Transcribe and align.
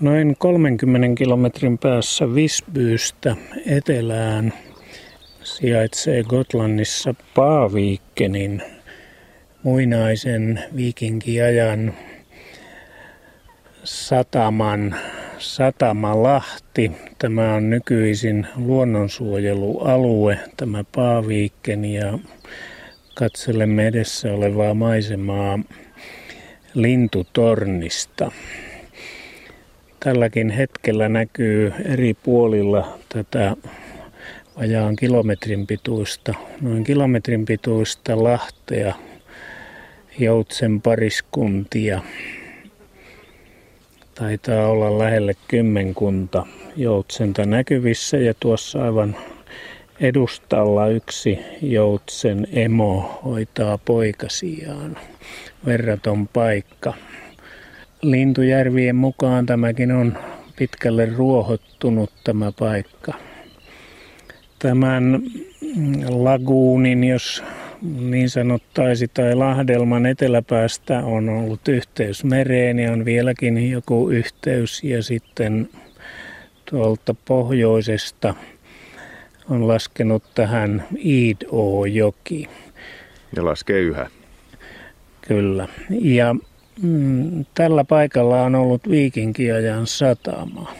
Noin 0.00 0.36
30 0.38 1.14
kilometrin 1.18 1.78
päässä 1.78 2.34
Visbyystä 2.34 3.36
etelään 3.66 4.52
sijaitsee 5.42 6.22
Gotlannissa 6.22 7.14
Paaviikkenin 7.34 8.62
muinaisen 9.62 10.64
viikinkiajan 10.76 11.94
sataman 13.84 14.94
Satamalahti. 15.38 16.92
Tämä 17.18 17.54
on 17.54 17.70
nykyisin 17.70 18.46
luonnonsuojelualue, 18.56 20.38
tämä 20.56 20.84
Paaviikken, 20.94 21.84
ja 21.84 22.18
katselemme 23.14 23.86
edessä 23.86 24.32
olevaa 24.32 24.74
maisemaa 24.74 25.58
lintutornista. 26.74 28.32
Tälläkin 30.00 30.50
hetkellä 30.50 31.08
näkyy 31.08 31.72
eri 31.84 32.14
puolilla 32.14 32.98
tätä 33.08 33.56
vajaan 34.56 34.96
kilometrin 34.96 35.66
pituista, 35.66 36.34
noin 36.60 36.84
kilometrin 36.84 37.44
pituista 37.44 38.24
lahtea, 38.24 38.94
joutsen 40.18 40.80
pariskuntia. 40.80 42.00
Taitaa 44.14 44.66
olla 44.66 44.98
lähelle 44.98 45.34
kymmenkunta 45.48 46.46
joutsenta 46.76 47.46
näkyvissä 47.46 48.16
ja 48.16 48.34
tuossa 48.40 48.84
aivan 48.84 49.16
edustalla 50.00 50.88
yksi 50.88 51.38
joutsen 51.62 52.46
emo 52.52 53.20
hoitaa 53.24 53.78
poikasiaan. 53.78 54.96
Verraton 55.66 56.28
paikka. 56.28 56.94
Lintujärvien 58.02 58.96
mukaan 58.96 59.46
tämäkin 59.46 59.92
on 59.92 60.18
pitkälle 60.56 61.06
ruohottunut 61.06 62.10
tämä 62.24 62.52
paikka. 62.58 63.12
Tämän 64.58 65.22
laguunin, 66.08 67.04
jos 67.04 67.44
niin 68.00 68.30
sanottaisi, 68.30 69.08
tai 69.08 69.34
Lahdelman 69.34 70.06
eteläpäästä 70.06 70.98
on 70.98 71.28
ollut 71.28 71.68
yhteys 71.68 72.24
mereen 72.24 72.78
ja 72.78 72.92
on 72.92 73.04
vieläkin 73.04 73.70
joku 73.70 74.10
yhteys. 74.10 74.84
Ja 74.84 75.02
sitten 75.02 75.68
tuolta 76.70 77.14
pohjoisesta 77.24 78.34
on 79.50 79.68
laskenut 79.68 80.22
tähän 80.34 80.84
Iido-joki. 81.04 82.48
Ja 83.36 83.44
laskee 83.44 83.80
yhä. 83.80 84.10
Kyllä. 85.28 85.68
Ja 85.90 86.36
mm, 86.82 87.44
tällä 87.54 87.84
paikalla 87.84 88.42
on 88.42 88.54
ollut 88.54 88.90
viikinkiajan 88.90 89.86
satama. 89.86 90.72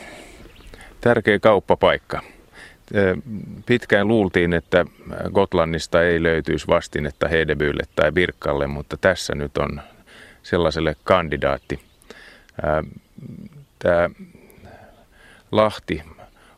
Tärkeä 1.01 1.39
kauppapaikka. 1.39 2.23
Pitkään 3.67 4.09
luultiin, 4.09 4.53
että 4.53 4.85
Gotlannista 5.33 6.03
ei 6.03 6.23
löytyisi 6.23 6.67
vastinetta 6.67 7.29
Hedebylle 7.29 7.83
tai 7.97 8.13
Birkalle, 8.13 8.67
mutta 8.67 8.97
tässä 8.97 9.35
nyt 9.35 9.57
on 9.59 9.81
sellaiselle 10.43 10.97
kandidaatti. 11.05 11.81
Tämä 13.79 14.11
Lahti 15.53 16.03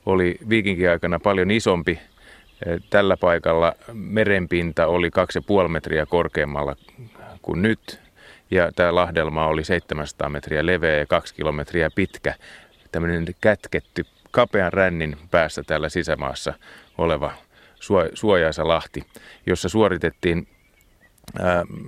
oli 0.07 0.39
viikinkiaikana 0.49 1.21
paljon 1.21 1.51
isompi. 1.51 1.99
Tällä 2.91 3.17
paikalla 3.17 3.73
merenpinta 3.93 4.87
oli 4.87 5.09
2,5 5.63 5.69
metriä 5.69 6.07
korkeammalla 6.07 6.77
kuin 7.43 7.63
nyt. 7.63 8.01
Ja 8.51 8.73
tämä 8.77 8.95
lahdelma 8.95 9.47
oli 9.47 9.65
700 9.65 10.29
metriä 10.29 10.67
leveä 10.67 10.99
ja 10.99 11.07
2 11.07 11.35
kilometriä 11.35 11.91
pitkä. 11.95 12.35
Tämmöinen 12.93 13.27
kätketty 13.41 14.07
kapean 14.31 14.73
rännin 14.73 15.17
päässä 15.31 15.63
täällä 15.67 15.89
sisämaassa 15.89 16.55
oleva 16.99 17.33
suojaisa 18.15 18.69
lahti, 18.69 19.07
jossa 19.47 19.69
suoritettiin 19.69 20.49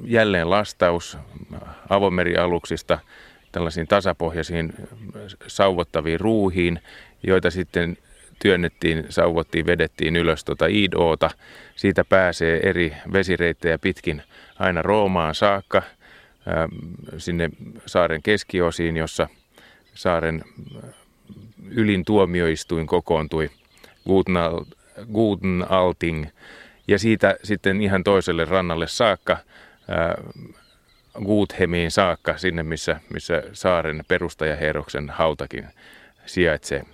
jälleen 0.04 0.50
lastaus 0.50 1.18
avomerialuksista 1.88 2.98
tällaisiin 3.52 3.88
tasapohjaisiin 3.88 4.72
sauvottaviin 5.46 6.20
ruuhiin, 6.20 6.80
joita 7.22 7.50
sitten 7.50 7.96
työnnettiin, 8.42 9.06
sauvottiin, 9.08 9.66
vedettiin 9.66 10.16
ylös 10.16 10.44
tuota 10.44 10.66
Iidoota. 10.66 11.30
Siitä 11.76 12.04
pääsee 12.04 12.60
eri 12.68 12.96
vesireittejä 13.12 13.78
pitkin 13.78 14.22
aina 14.58 14.82
Roomaan 14.82 15.34
saakka, 15.34 15.82
sinne 17.18 17.50
saaren 17.86 18.22
keskiosiin, 18.22 18.96
jossa 18.96 19.28
saaren 19.94 20.44
ylin 21.70 22.04
tuomioistuin 22.04 22.86
kokoontui 22.86 23.50
Guten 25.12 25.66
Alting 25.68 26.26
ja 26.88 26.98
siitä 26.98 27.36
sitten 27.42 27.80
ihan 27.80 28.04
toiselle 28.04 28.44
rannalle 28.44 28.86
saakka, 28.88 29.36
Guthemiin 31.24 31.90
saakka, 31.90 32.38
sinne 32.38 32.62
missä, 32.62 33.00
missä 33.12 33.42
saaren 33.52 34.04
perustajaherroksen 34.08 35.10
hautakin 35.10 35.66
sijaitsee 36.26 36.84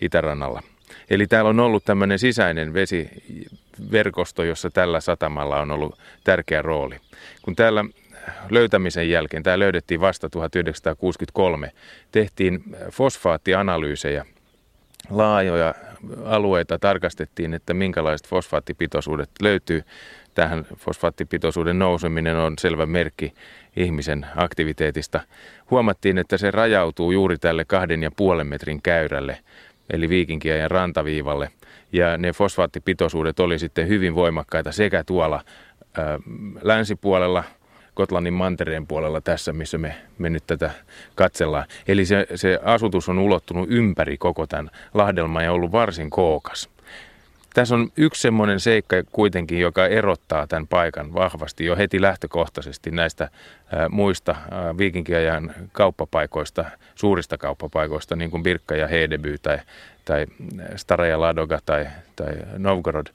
itärannalla. 0.00 0.62
Eli 1.10 1.26
täällä 1.26 1.50
on 1.50 1.60
ollut 1.60 1.84
tämmöinen 1.84 2.18
sisäinen 2.18 2.74
vesiverkosto, 2.74 4.44
jossa 4.44 4.70
tällä 4.70 5.00
satamalla 5.00 5.60
on 5.60 5.70
ollut 5.70 5.98
tärkeä 6.24 6.62
rooli. 6.62 6.96
Kun 7.42 7.56
täällä 7.56 7.84
löytämisen 8.50 9.10
jälkeen, 9.10 9.42
tämä 9.42 9.58
löydettiin 9.58 10.00
vasta 10.00 10.30
1963, 10.30 11.72
tehtiin 12.12 12.64
fosfaattianalyysejä, 12.90 14.26
laajoja 15.10 15.74
alueita 16.24 16.78
tarkastettiin, 16.78 17.54
että 17.54 17.74
minkälaiset 17.74 18.28
fosfaattipitoisuudet 18.28 19.30
löytyy. 19.42 19.82
Tähän 20.34 20.66
fosfaattipitoisuuden 20.76 21.78
nouseminen 21.78 22.36
on 22.36 22.54
selvä 22.58 22.86
merkki 22.86 23.34
ihmisen 23.76 24.26
aktiviteetista. 24.36 25.20
Huomattiin, 25.70 26.18
että 26.18 26.38
se 26.38 26.50
rajautuu 26.50 27.12
juuri 27.12 27.38
tälle 27.38 27.64
kahden 27.64 28.02
ja 28.02 28.10
puolen 28.10 28.46
metrin 28.46 28.82
käyrälle, 28.82 29.38
eli 29.90 30.08
viikinkiajan 30.08 30.70
rantaviivalle. 30.70 31.50
Ja 31.92 32.18
ne 32.18 32.32
fosfaattipitoisuudet 32.32 33.40
oli 33.40 33.58
sitten 33.58 33.88
hyvin 33.88 34.14
voimakkaita 34.14 34.72
sekä 34.72 35.04
tuolla 35.04 35.44
länsipuolella 36.62 37.44
Gotlannin 37.96 38.34
mantereen 38.34 38.86
puolella 38.86 39.20
tässä, 39.20 39.52
missä 39.52 39.78
me, 39.78 39.96
me 40.18 40.30
nyt 40.30 40.46
tätä 40.46 40.70
katsellaan. 41.14 41.64
Eli 41.88 42.06
se, 42.06 42.26
se 42.34 42.58
asutus 42.64 43.08
on 43.08 43.18
ulottunut 43.18 43.70
ympäri 43.70 44.16
koko 44.18 44.46
tämän 44.46 44.70
lahdelman 44.94 45.44
ja 45.44 45.52
ollut 45.52 45.72
varsin 45.72 46.10
kookas. 46.10 46.68
Tässä 47.54 47.74
on 47.74 47.88
yksi 47.96 48.22
semmoinen 48.22 48.60
seikka 48.60 48.96
kuitenkin, 49.12 49.60
joka 49.60 49.86
erottaa 49.86 50.46
tämän 50.46 50.66
paikan 50.66 51.14
vahvasti 51.14 51.64
jo 51.64 51.76
heti 51.76 52.02
lähtökohtaisesti 52.02 52.90
näistä 52.90 53.28
muista 53.90 54.36
viikinkiajan 54.78 55.54
kauppapaikoista, 55.72 56.64
suurista 56.94 57.38
kauppapaikoista, 57.38 58.16
niin 58.16 58.30
kuin 58.30 58.42
Birkka 58.42 58.76
ja 58.76 58.88
Hedeby 58.88 59.38
tai, 59.42 59.58
tai 60.04 60.26
Stara 60.76 61.06
ja 61.06 61.20
Ladoga 61.20 61.58
tai, 61.66 61.86
tai 62.16 62.32
Novgorod. 62.58 63.06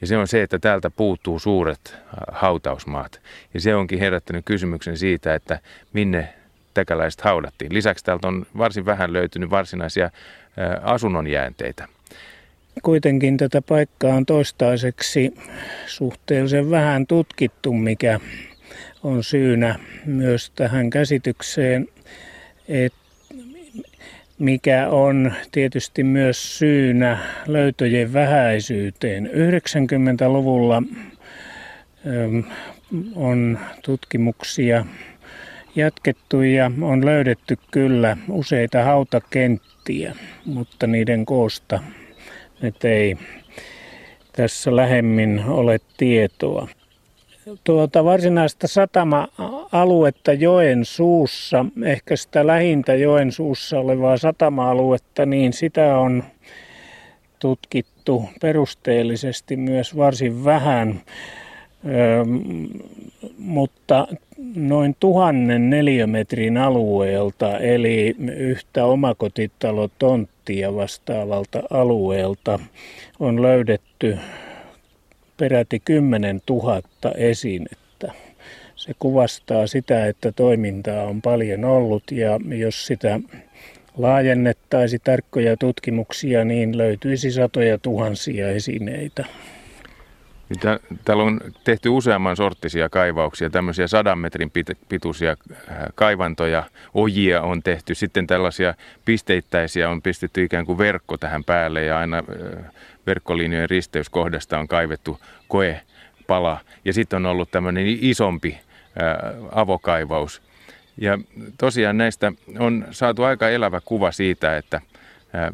Ja 0.00 0.06
se 0.06 0.16
on 0.16 0.28
se, 0.28 0.42
että 0.42 0.58
täältä 0.58 0.90
puuttuu 0.90 1.38
suuret 1.38 1.96
hautausmaat. 2.32 3.20
Ja 3.54 3.60
se 3.60 3.74
onkin 3.74 3.98
herättänyt 3.98 4.44
kysymyksen 4.44 4.98
siitä, 4.98 5.34
että 5.34 5.58
minne 5.92 6.28
täkäläiset 6.74 7.20
haudattiin. 7.20 7.74
Lisäksi 7.74 8.04
täältä 8.04 8.28
on 8.28 8.46
varsin 8.58 8.86
vähän 8.86 9.12
löytynyt 9.12 9.50
varsinaisia 9.50 10.10
asunnonjäänteitä. 10.82 11.88
Kuitenkin 12.82 13.36
tätä 13.36 13.62
paikkaa 13.62 14.14
on 14.14 14.26
toistaiseksi 14.26 15.34
suhteellisen 15.86 16.70
vähän 16.70 17.06
tutkittu, 17.06 17.72
mikä 17.72 18.20
on 19.02 19.24
syynä 19.24 19.78
myös 20.06 20.50
tähän 20.50 20.90
käsitykseen, 20.90 21.88
että 22.68 22.98
mikä 24.38 24.88
on 24.88 25.32
tietysti 25.52 26.04
myös 26.04 26.58
syynä 26.58 27.18
löytöjen 27.46 28.12
vähäisyyteen. 28.12 29.26
90-luvulla 29.26 30.82
on 33.14 33.58
tutkimuksia 33.84 34.84
jatkettu 35.76 36.42
ja 36.42 36.70
on 36.80 37.04
löydetty 37.06 37.58
kyllä 37.70 38.16
useita 38.28 38.84
hautakenttiä, 38.84 40.14
mutta 40.44 40.86
niiden 40.86 41.26
koosta 41.26 41.80
nyt 42.62 42.84
ei 42.84 43.16
tässä 44.32 44.76
lähemmin 44.76 45.44
ole 45.44 45.80
tietoa. 45.96 46.68
Tuota 47.64 48.04
varsinaista 48.04 48.66
satama-aluetta 48.66 50.32
joen 50.32 50.84
suussa, 50.84 51.66
ehkä 51.84 52.16
sitä 52.16 52.46
lähintä 52.46 52.94
joen 52.94 53.32
suussa 53.32 53.78
olevaa 53.78 54.16
satama-aluetta, 54.16 55.26
niin 55.26 55.52
sitä 55.52 55.98
on 55.98 56.24
tutkittu 57.38 58.24
perusteellisesti 58.40 59.56
myös 59.56 59.96
varsin 59.96 60.44
vähän. 60.44 61.00
mutta 63.38 64.08
noin 64.54 64.96
tuhannen 65.00 65.70
neliömetrin 65.70 66.56
alueelta, 66.56 67.58
eli 67.58 68.16
yhtä 68.36 68.84
omakotitalotonttia 68.84 70.74
vastaavalta 70.74 71.62
alueelta, 71.70 72.58
on 73.20 73.42
löydetty 73.42 74.18
peräti 75.36 75.80
10 75.84 76.40
000 76.50 76.82
esinettä. 77.16 78.12
Se 78.76 78.92
kuvastaa 78.98 79.66
sitä, 79.66 80.06
että 80.06 80.32
toimintaa 80.32 81.02
on 81.02 81.22
paljon 81.22 81.64
ollut 81.64 82.02
ja 82.10 82.40
jos 82.58 82.86
sitä 82.86 83.20
laajennettaisi 83.96 84.98
tarkkoja 84.98 85.56
tutkimuksia, 85.56 86.44
niin 86.44 86.78
löytyisi 86.78 87.30
satoja 87.30 87.78
tuhansia 87.78 88.48
esineitä. 88.48 89.24
Niin 90.48 90.60
täällä 91.04 91.22
on 91.22 91.40
tehty 91.64 91.88
useamman 91.88 92.36
sorttisia 92.36 92.88
kaivauksia, 92.88 93.50
tämmöisiä 93.50 93.86
sadan 93.86 94.18
metrin 94.18 94.52
pituisia 94.88 95.30
äh, 95.30 95.76
kaivantoja, 95.94 96.64
ojia 96.94 97.42
on 97.42 97.62
tehty, 97.62 97.94
sitten 97.94 98.26
tällaisia 98.26 98.74
pisteittäisiä 99.04 99.90
on 99.90 100.02
pistetty 100.02 100.44
ikään 100.44 100.66
kuin 100.66 100.78
verkko 100.78 101.16
tähän 101.16 101.44
päälle 101.44 101.84
ja 101.84 101.98
aina 101.98 102.18
äh, 102.18 102.72
verkkolinjojen 103.06 103.70
risteyskohdasta 103.70 104.58
on 104.58 104.68
kaivettu 104.68 105.20
koepala 105.48 106.60
ja 106.84 106.92
sitten 106.92 107.16
on 107.16 107.26
ollut 107.26 107.50
tämmöinen 107.50 107.86
isompi 107.86 108.58
äh, 108.58 109.44
avokaivaus. 109.52 110.42
Ja 110.98 111.18
tosiaan 111.58 111.98
näistä 111.98 112.32
on 112.58 112.86
saatu 112.90 113.22
aika 113.22 113.48
elävä 113.48 113.80
kuva 113.84 114.12
siitä, 114.12 114.56
että 114.56 114.80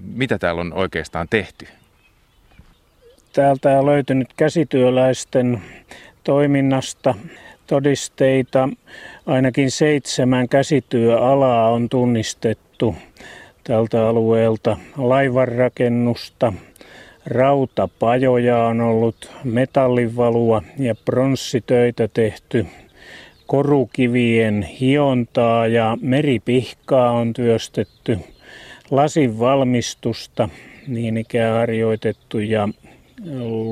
mitä 0.03 0.39
täällä 0.39 0.61
on 0.61 0.73
oikeastaan 0.73 1.29
tehty. 1.29 1.67
Täältä 3.33 3.79
on 3.79 3.87
löytynyt 3.87 4.29
käsityöläisten 4.37 5.63
toiminnasta 6.25 7.15
todisteita. 7.67 8.69
Ainakin 9.27 9.71
seitsemän 9.71 10.49
käsityöalaa 10.49 11.71
on 11.71 11.89
tunnistettu 11.89 12.95
tältä 13.65 14.09
alueelta. 14.09 14.77
Laivanrakennusta, 14.97 16.53
rautapajoja 17.27 18.59
on 18.59 18.81
ollut, 18.81 19.31
metallivalua 19.45 20.63
ja 20.79 20.95
pronssitöitä 21.05 22.09
tehty. 22.09 22.67
Korukivien 23.47 24.63
hiontaa 24.63 25.67
ja 25.67 25.99
meripihkaa 26.01 27.11
on 27.11 27.33
työstetty. 27.33 28.19
Lasin 28.91 29.39
valmistusta 29.39 30.49
niin 30.87 31.17
ikään 31.17 31.55
harjoitettu 31.55 32.39
ja 32.39 32.69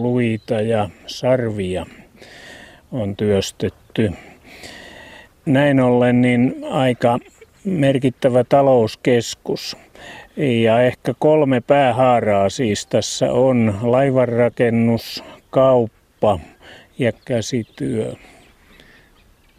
luita 0.02 0.60
ja 0.60 0.88
sarvia 1.06 1.86
on 2.92 3.16
työstetty. 3.16 4.12
Näin 5.46 5.80
ollen 5.80 6.20
niin 6.20 6.56
aika 6.70 7.18
merkittävä 7.64 8.44
talouskeskus. 8.44 9.76
Ja 10.36 10.82
ehkä 10.82 11.14
kolme 11.18 11.60
päähaaraa 11.60 12.48
siis 12.48 12.86
tässä 12.86 13.32
on 13.32 13.78
laivanrakennus, 13.82 15.24
kauppa 15.50 16.38
ja 16.98 17.12
käsityö. 17.24 18.14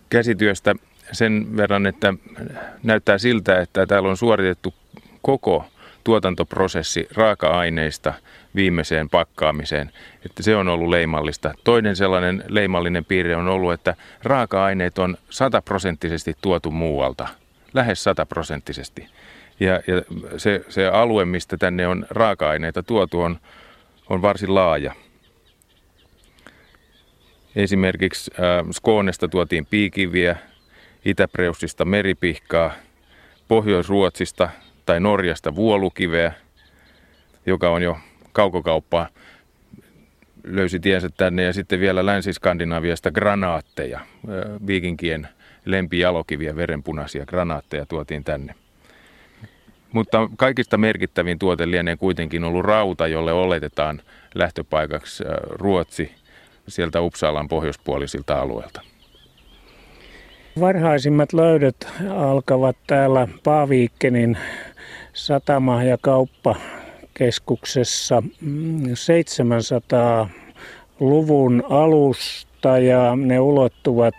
Käsityöstä 0.09 0.75
sen 1.11 1.57
verran, 1.57 1.87
että 1.87 2.13
näyttää 2.83 3.17
siltä, 3.17 3.61
että 3.61 3.85
täällä 3.85 4.09
on 4.09 4.17
suoritettu 4.17 4.73
koko 5.21 5.65
tuotantoprosessi 6.03 7.07
raaka-aineista 7.15 8.13
viimeiseen 8.55 9.09
pakkaamiseen, 9.09 9.91
että 10.25 10.43
se 10.43 10.55
on 10.55 10.67
ollut 10.67 10.89
leimallista. 10.89 11.53
Toinen 11.63 11.95
sellainen 11.95 12.43
leimallinen 12.47 13.05
piirre 13.05 13.35
on 13.35 13.47
ollut, 13.47 13.73
että 13.73 13.95
raaka-aineet 14.23 14.99
on 14.99 15.17
sataprosenttisesti 15.29 16.35
tuotu 16.41 16.71
muualta, 16.71 17.27
lähes 17.73 18.03
sataprosenttisesti. 18.03 19.07
Ja, 19.59 19.73
ja 19.73 20.01
se, 20.37 20.65
se 20.69 20.87
alue, 20.87 21.25
mistä 21.25 21.57
tänne 21.57 21.87
on 21.87 22.05
raaka-aineita 22.09 22.83
tuotu, 22.83 23.21
on, 23.21 23.39
on 24.09 24.21
varsin 24.21 24.55
laaja. 24.55 24.93
Esimerkiksi 27.55 28.31
äh, 28.33 28.65
Skoonesta 28.71 29.27
tuotiin 29.27 29.65
piikiviä, 29.65 30.35
Itä-Preussista 31.05 31.85
meripihkaa, 31.85 32.71
Pohjois-Ruotsista 33.47 34.49
tai 34.85 34.99
Norjasta 34.99 35.55
vuolukiveä, 35.55 36.33
joka 37.45 37.69
on 37.69 37.81
jo 37.81 37.97
kaukokauppaa, 38.31 39.07
löysi 40.43 40.79
tiensä 40.79 41.09
tänne 41.17 41.43
ja 41.43 41.53
sitten 41.53 41.79
vielä 41.79 42.05
Länsi-Skandinaviasta 42.05 43.11
granaatteja, 43.11 43.99
viikinkien 44.67 45.27
lempijalokiviä, 45.65 46.55
verenpunaisia 46.55 47.25
granaatteja 47.25 47.85
tuotiin 47.85 48.23
tänne. 48.23 48.55
Mutta 49.91 50.29
kaikista 50.37 50.77
merkittävin 50.77 51.39
tuote 51.39 51.71
lienee 51.71 51.95
kuitenkin 51.95 52.43
ollut 52.43 52.65
rauta, 52.65 53.07
jolle 53.07 53.33
oletetaan 53.33 54.01
lähtöpaikaksi 54.35 55.23
Ruotsi 55.49 56.11
sieltä 56.67 57.01
Uppsalan 57.01 57.47
pohjoispuolisilta 57.47 58.41
alueilta. 58.41 58.81
Varhaisimmat 60.59 61.33
löydöt 61.33 61.87
alkavat 62.09 62.77
täällä 62.87 63.27
Paaviikkenin 63.43 64.37
satama- 65.13 65.83
ja 65.83 65.97
kauppakeskuksessa 67.11 68.23
700-luvun 70.99 71.63
alusta 71.69 72.77
ja 72.77 73.15
ne 73.15 73.39
ulottuvat 73.39 74.15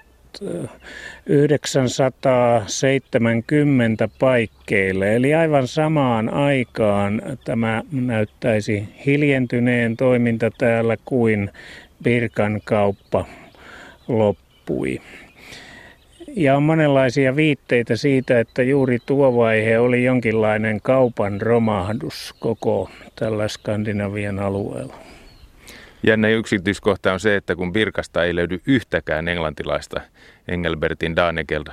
970 1.26 4.08
paikkeille. 4.18 5.16
Eli 5.16 5.34
aivan 5.34 5.68
samaan 5.68 6.28
aikaan 6.28 7.22
tämä 7.44 7.82
näyttäisi 7.92 8.88
hiljentyneen 9.06 9.96
toiminta 9.96 10.50
täällä 10.58 10.96
kuin 11.04 11.50
Birkan 12.02 12.60
kauppa 12.64 13.24
loppui. 14.08 15.00
Ja 16.36 16.56
on 16.56 16.62
monenlaisia 16.62 17.36
viitteitä 17.36 17.96
siitä, 17.96 18.40
että 18.40 18.62
juuri 18.62 18.98
tuo 19.06 19.36
vaihe 19.36 19.78
oli 19.78 20.04
jonkinlainen 20.04 20.80
kaupan 20.82 21.40
romahdus 21.40 22.34
koko 22.40 22.90
tällä 23.16 23.48
Skandinavian 23.48 24.38
alueella. 24.38 24.96
Jännä 26.06 26.28
yksityiskohta 26.28 27.12
on 27.12 27.20
se, 27.20 27.36
että 27.36 27.56
kun 27.56 27.72
Birkasta 27.72 28.24
ei 28.24 28.36
löydy 28.36 28.60
yhtäkään 28.66 29.28
englantilaista 29.28 30.00
Engelbertin 30.48 31.16
Danegeld 31.16 31.66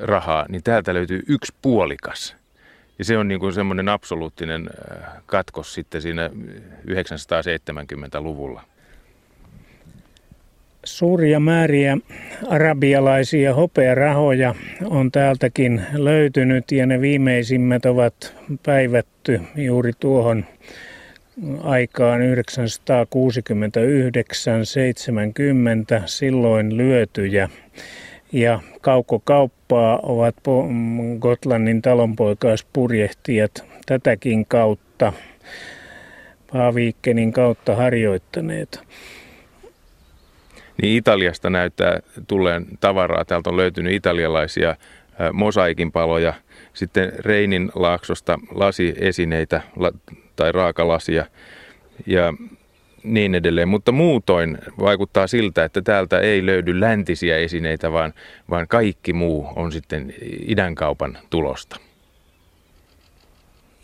rahaa, 0.00 0.46
niin 0.48 0.62
täältä 0.62 0.94
löytyy 0.94 1.22
yksi 1.28 1.54
puolikas. 1.62 2.36
Ja 2.98 3.04
se 3.04 3.18
on 3.18 3.28
niin 3.28 3.40
kuin 3.40 3.52
semmoinen 3.52 3.88
absoluuttinen 3.88 4.70
katkos 5.26 5.74
sitten 5.74 6.02
siinä 6.02 6.30
970-luvulla. 6.86 8.62
Suuria 10.86 11.40
määriä 11.40 11.98
arabialaisia 12.48 13.54
hopearahoja 13.54 14.54
on 14.84 15.12
täältäkin 15.12 15.82
löytynyt 15.92 16.72
ja 16.72 16.86
ne 16.86 17.00
viimeisimmät 17.00 17.86
ovat 17.86 18.34
päivätty 18.62 19.40
juuri 19.56 19.92
tuohon 20.00 20.44
aikaan 21.62 22.20
969-70 22.20 22.24
silloin 26.04 26.76
lyötyjä. 26.76 27.48
Ja 28.32 28.60
kaukokauppaa 28.80 30.00
ovat 30.02 30.36
Gotlannin 31.18 31.82
talonpoikaispurjehtijat 31.82 33.64
tätäkin 33.86 34.46
kautta, 34.46 35.12
Paaviikkenin 36.52 37.32
kautta 37.32 37.76
harjoittaneet 37.76 38.80
niin 40.82 40.96
Italiasta 40.96 41.50
näyttää 41.50 42.00
tulleen 42.28 42.66
tavaraa. 42.80 43.24
Täältä 43.24 43.50
on 43.50 43.56
löytynyt 43.56 43.92
italialaisia 43.92 44.76
mosaikin 45.32 45.92
paloja, 45.92 46.34
sitten 46.74 47.12
Reinin 47.18 47.70
laaksosta 47.74 48.38
lasiesineitä 48.50 49.60
tai 50.36 50.52
raakalasia 50.52 51.26
ja 52.06 52.34
niin 53.02 53.34
edelleen. 53.34 53.68
Mutta 53.68 53.92
muutoin 53.92 54.58
vaikuttaa 54.78 55.26
siltä, 55.26 55.64
että 55.64 55.82
täältä 55.82 56.20
ei 56.20 56.46
löydy 56.46 56.80
läntisiä 56.80 57.36
esineitä, 57.36 57.92
vaan, 57.92 58.14
vaan 58.50 58.68
kaikki 58.68 59.12
muu 59.12 59.48
on 59.56 59.72
sitten 59.72 60.14
idänkaupan 60.46 61.18
tulosta. 61.30 61.76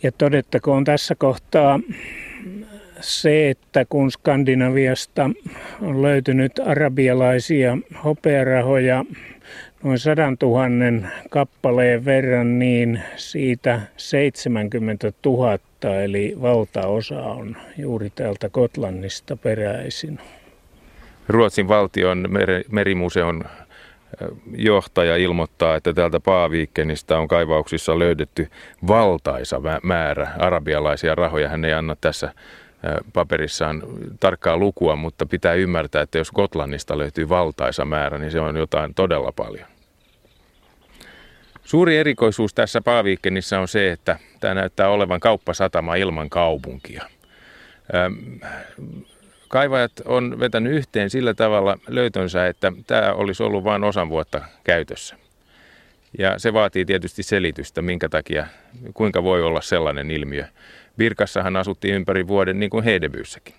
Ja 0.03 0.13
todettakoon 0.13 0.85
tässä 0.85 1.15
kohtaa 1.15 1.81
se, 3.03 3.51
että 3.51 3.85
kun 3.89 4.11
Skandinaviasta 4.11 5.31
on 5.83 6.03
löytynyt 6.03 6.53
arabialaisia 6.67 7.79
hopearahoja 8.05 9.05
noin 9.83 9.99
sadan 9.99 10.39
tuhannen 10.39 11.09
kappaleen 11.31 12.05
verran, 12.05 12.59
niin 12.59 13.03
siitä 13.17 13.81
70 13.97 15.13
000 15.27 15.59
eli 16.05 16.37
valtaosa 16.43 17.23
on 17.23 17.57
juuri 17.79 18.11
täältä 18.11 18.49
Kotlannista 18.49 19.37
peräisin. 19.37 20.19
Ruotsin 21.29 21.69
valtion 21.69 22.29
merimuseon 22.71 23.45
johtaja 24.57 25.17
ilmoittaa, 25.17 25.77
että 25.77 25.93
täältä 25.93 26.21
Paaviikkenistä 26.21 27.19
on 27.19 27.29
kaivauksissa 27.29 27.99
löydetty 27.99 28.49
valtaisa 28.87 29.61
määrä 29.83 30.31
arabialaisia 30.39 31.15
rahoja. 31.15 31.49
Hän 31.49 31.65
ei 31.65 31.73
anna 31.73 31.97
tässä 32.01 32.33
paperissaan 33.13 33.83
tarkkaa 34.21 34.57
lukua, 34.57 34.97
mutta 34.97 35.27
pitää 35.27 35.55
ymmärtää, 35.55 36.03
että 36.03 36.19
jos 36.19 36.31
Gotlannista 36.31 36.99
löytyy 36.99 37.29
valtaisa 37.29 37.85
määrä, 37.85 38.19
niin 38.19 38.31
se 38.31 38.41
on 38.41 38.57
jotain 38.57 38.95
todella 38.95 39.33
paljon. 39.33 39.67
Suuri 41.65 41.97
erikoisuus 41.97 42.55
tässä 42.55 42.81
Paaviikkenissa 42.81 43.61
on 43.61 43.69
se, 43.69 43.93
että 43.93 44.19
tämä 44.41 44.55
näyttää 44.55 44.89
olevan 44.89 45.21
kauppasatama 45.21 45.95
ilman 45.95 46.31
kaupunkia. 46.31 47.05
Kaivajat 49.49 49.93
on 50.05 50.41
vetänyt 50.41 50.73
yhteen 50.73 51.11
sillä 51.11 51.35
tavalla 51.35 51.79
löytönsä, 51.89 52.47
että 52.47 52.73
tämä 52.87 53.13
olisi 53.13 53.43
ollut 53.43 53.65
vain 53.65 53.85
osan 53.85 54.09
vuotta 54.09 54.41
käytössä. 54.65 55.17
Ja 56.19 56.39
se 56.39 56.53
vaatii 56.53 56.85
tietysti 56.85 57.23
selitystä, 57.23 57.83
minkä 57.83 58.09
takia, 58.09 58.47
kuinka 58.95 59.23
voi 59.23 59.43
olla 59.43 59.61
sellainen 59.61 60.11
ilmiö. 60.11 60.45
Virkassahan 60.99 61.57
asuttiin 61.57 61.95
ympäri 61.95 62.29
vuoden 62.29 62.61
niin 62.61 62.71
kuin 62.71 62.85
Hedebyyssäkin. 62.85 63.55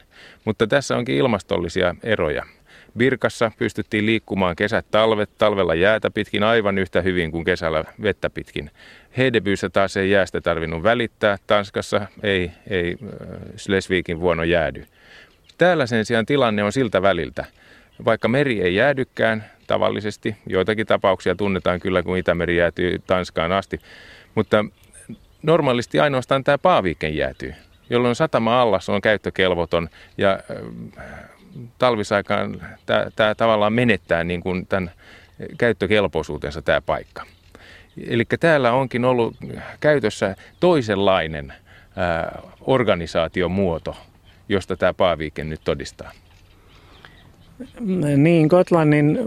Mutta 0.45 0.67
tässä 0.67 0.98
onkin 0.98 1.15
ilmastollisia 1.15 1.95
eroja. 2.03 2.45
Virkassa 2.98 3.51
pystyttiin 3.57 4.05
liikkumaan 4.05 4.55
kesät 4.55 4.86
talvet, 4.91 5.29
talvella 5.38 5.75
jäätä 5.75 6.12
pitkin 6.12 6.43
aivan 6.43 6.77
yhtä 6.77 7.01
hyvin 7.01 7.31
kuin 7.31 7.43
kesällä 7.45 7.83
vettä 8.01 8.29
pitkin. 8.29 8.72
Hedebyyssä 9.17 9.69
taas 9.69 9.98
ei 9.98 10.12
jäästä 10.12 10.41
tarvinnut 10.41 10.83
välittää, 10.83 11.38
Tanskassa 11.48 12.01
ei, 12.24 12.51
ei 12.69 12.98
Slesvikin 13.55 14.19
vuono 14.19 14.43
jäädy. 14.43 14.86
Täällä 15.57 15.86
sen 15.86 16.05
sijaan 16.05 16.25
tilanne 16.25 16.63
on 16.63 16.72
siltä 16.72 17.01
väliltä. 17.01 17.45
Vaikka 18.05 18.27
meri 18.27 18.62
ei 18.62 18.75
jäädykään 18.75 19.43
tavallisesti, 19.67 20.36
joitakin 20.48 20.88
tapauksia 20.88 21.36
tunnetaan 21.36 21.79
kyllä, 21.79 22.03
kun 22.03 22.17
Itämeri 22.17 22.58
jäätyy 22.58 23.00
Tanskaan 23.08 23.51
asti, 23.51 23.79
mutta 24.36 24.65
normaalisti 25.43 26.00
ainoastaan 26.00 26.43
tämä 26.43 26.58
Paaviken 26.58 27.15
jäätyy, 27.15 27.53
jolloin 27.89 28.15
satama 28.15 28.62
allas 28.62 28.89
on 28.89 29.01
käyttökelvoton 29.01 29.89
ja 30.17 30.39
äh, 30.98 31.05
talvisaikaan 31.77 32.62
tämä, 32.86 33.05
tämä 33.15 33.36
tavallaan 33.36 33.74
menettää 33.74 34.24
niin 34.24 34.41
kuin 34.41 34.67
tämän 34.67 34.91
käyttökelpoisuutensa 35.58 36.62
tämä 36.62 36.82
paikka. 36.82 37.25
Eli 38.08 38.25
täällä 38.39 38.72
onkin 38.72 39.05
ollut 39.05 39.36
käytössä 39.79 40.36
toisenlainen 40.60 41.53
ää, 41.96 42.20
äh, 42.20 42.27
organisaatiomuoto 42.62 43.96
josta 44.50 44.77
tämä 44.77 44.93
Paaviiken 44.93 45.50
nyt 45.50 45.62
todistaa. 45.63 46.12
Niin, 48.17 48.48
Gotlannin 48.48 49.19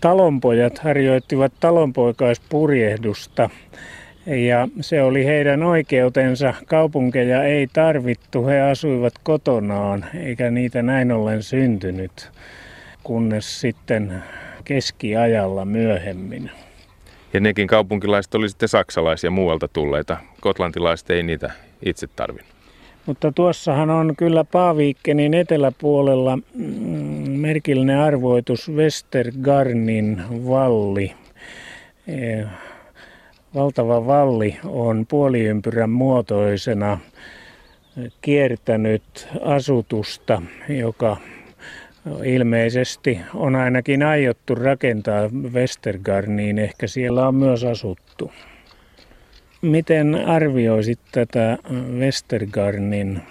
talonpojat 0.00 0.78
harjoittivat 0.78 1.52
talonpoikaispurjehdusta 1.60 3.50
ja 4.26 4.68
se 4.80 5.02
oli 5.02 5.26
heidän 5.26 5.62
oikeutensa. 5.62 6.54
Kaupunkeja 6.66 7.44
ei 7.44 7.66
tarvittu, 7.66 8.46
he 8.46 8.60
asuivat 8.60 9.14
kotonaan 9.22 10.04
eikä 10.14 10.50
niitä 10.50 10.82
näin 10.82 11.12
ollen 11.12 11.42
syntynyt, 11.42 12.30
kunnes 13.02 13.60
sitten 13.60 14.22
keskiajalla 14.64 15.64
myöhemmin. 15.64 16.50
Ja 17.32 17.40
nekin 17.40 17.66
kaupunkilaiset 17.66 18.34
oli 18.34 18.48
sitten 18.48 18.68
saksalaisia 18.68 19.30
muualta 19.30 19.68
tulleita. 19.68 20.16
Kotlantilaiset 20.40 21.10
ei 21.10 21.22
niitä 21.22 21.50
itse 21.84 22.06
tarvinnut. 22.06 22.51
Mutta 23.06 23.32
tuossahan 23.32 23.90
on 23.90 24.14
kyllä 24.16 24.44
Paaviikkenin 24.44 25.34
eteläpuolella 25.34 26.36
mm, 26.36 27.30
merkillinen 27.30 27.98
arvoitus 27.98 28.70
Westergarnin 28.70 30.22
valli. 30.30 31.12
E, 32.08 32.44
valtava 33.54 34.06
valli 34.06 34.56
on 34.64 35.06
puoliympyrän 35.08 35.90
muotoisena 35.90 36.98
kiertänyt 38.20 39.28
asutusta, 39.40 40.42
joka 40.68 41.16
ilmeisesti 42.24 43.20
on 43.34 43.56
ainakin 43.56 44.02
aiottu 44.02 44.54
rakentaa 44.54 45.28
Westergarniin. 45.52 46.58
Ehkä 46.58 46.86
siellä 46.86 47.28
on 47.28 47.34
myös 47.34 47.64
asuttu. 47.64 48.32
Miten 49.62 50.14
arvioisit 50.26 51.00
tätä 51.12 51.58
Westergarnin 51.98 53.22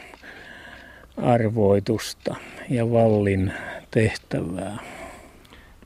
arvoitusta 1.17 2.35
ja 2.69 2.91
Vallin 2.91 3.53
tehtävää? 3.91 4.77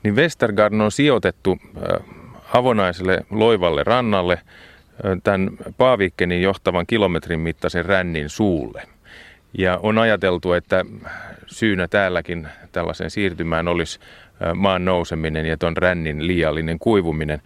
Niin 0.02 0.16
Westergarn 0.16 0.80
on 0.80 0.92
sijoitettu 0.92 1.58
avonaiselle 2.54 3.20
loivalle 3.30 3.82
rannalle 3.84 4.40
tämän 5.22 5.50
Paavikkenin 5.76 6.42
johtavan 6.42 6.86
kilometrin 6.86 7.40
mittaisen 7.40 7.84
rännin 7.84 8.28
suulle. 8.28 8.82
Ja 9.58 9.80
on 9.82 9.98
ajateltu, 9.98 10.52
että 10.52 10.84
syynä 11.46 11.88
täälläkin 11.88 12.48
tällaisen 12.72 13.10
siirtymään 13.10 13.68
olisi 13.68 13.98
maan 14.54 14.84
nouseminen 14.84 15.46
ja 15.46 15.56
tuon 15.56 15.76
rännin 15.76 16.26
liiallinen 16.26 16.78
kuivuminen. 16.78 17.42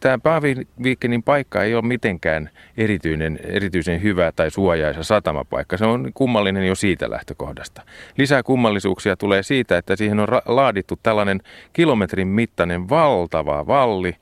Tämä 0.00 0.18
Paaviikenin 0.18 1.22
paikka 1.22 1.62
ei 1.62 1.74
ole 1.74 1.82
mitenkään 1.86 2.50
erityinen, 2.76 3.38
erityisen 3.42 4.02
hyvä 4.02 4.32
tai 4.36 4.50
suojaisa 4.50 5.02
satamapaikka. 5.02 5.76
Se 5.76 5.84
on 5.84 6.10
kummallinen 6.14 6.66
jo 6.66 6.74
siitä 6.74 7.10
lähtökohdasta. 7.10 7.82
Lisää 8.18 8.42
kummallisuuksia 8.42 9.16
tulee 9.16 9.42
siitä, 9.42 9.78
että 9.78 9.96
siihen 9.96 10.20
on 10.20 10.28
laadittu 10.46 10.98
tällainen 11.02 11.40
kilometrin 11.72 12.28
mittainen 12.28 12.88
valtava 12.88 13.66
valli 13.66 14.16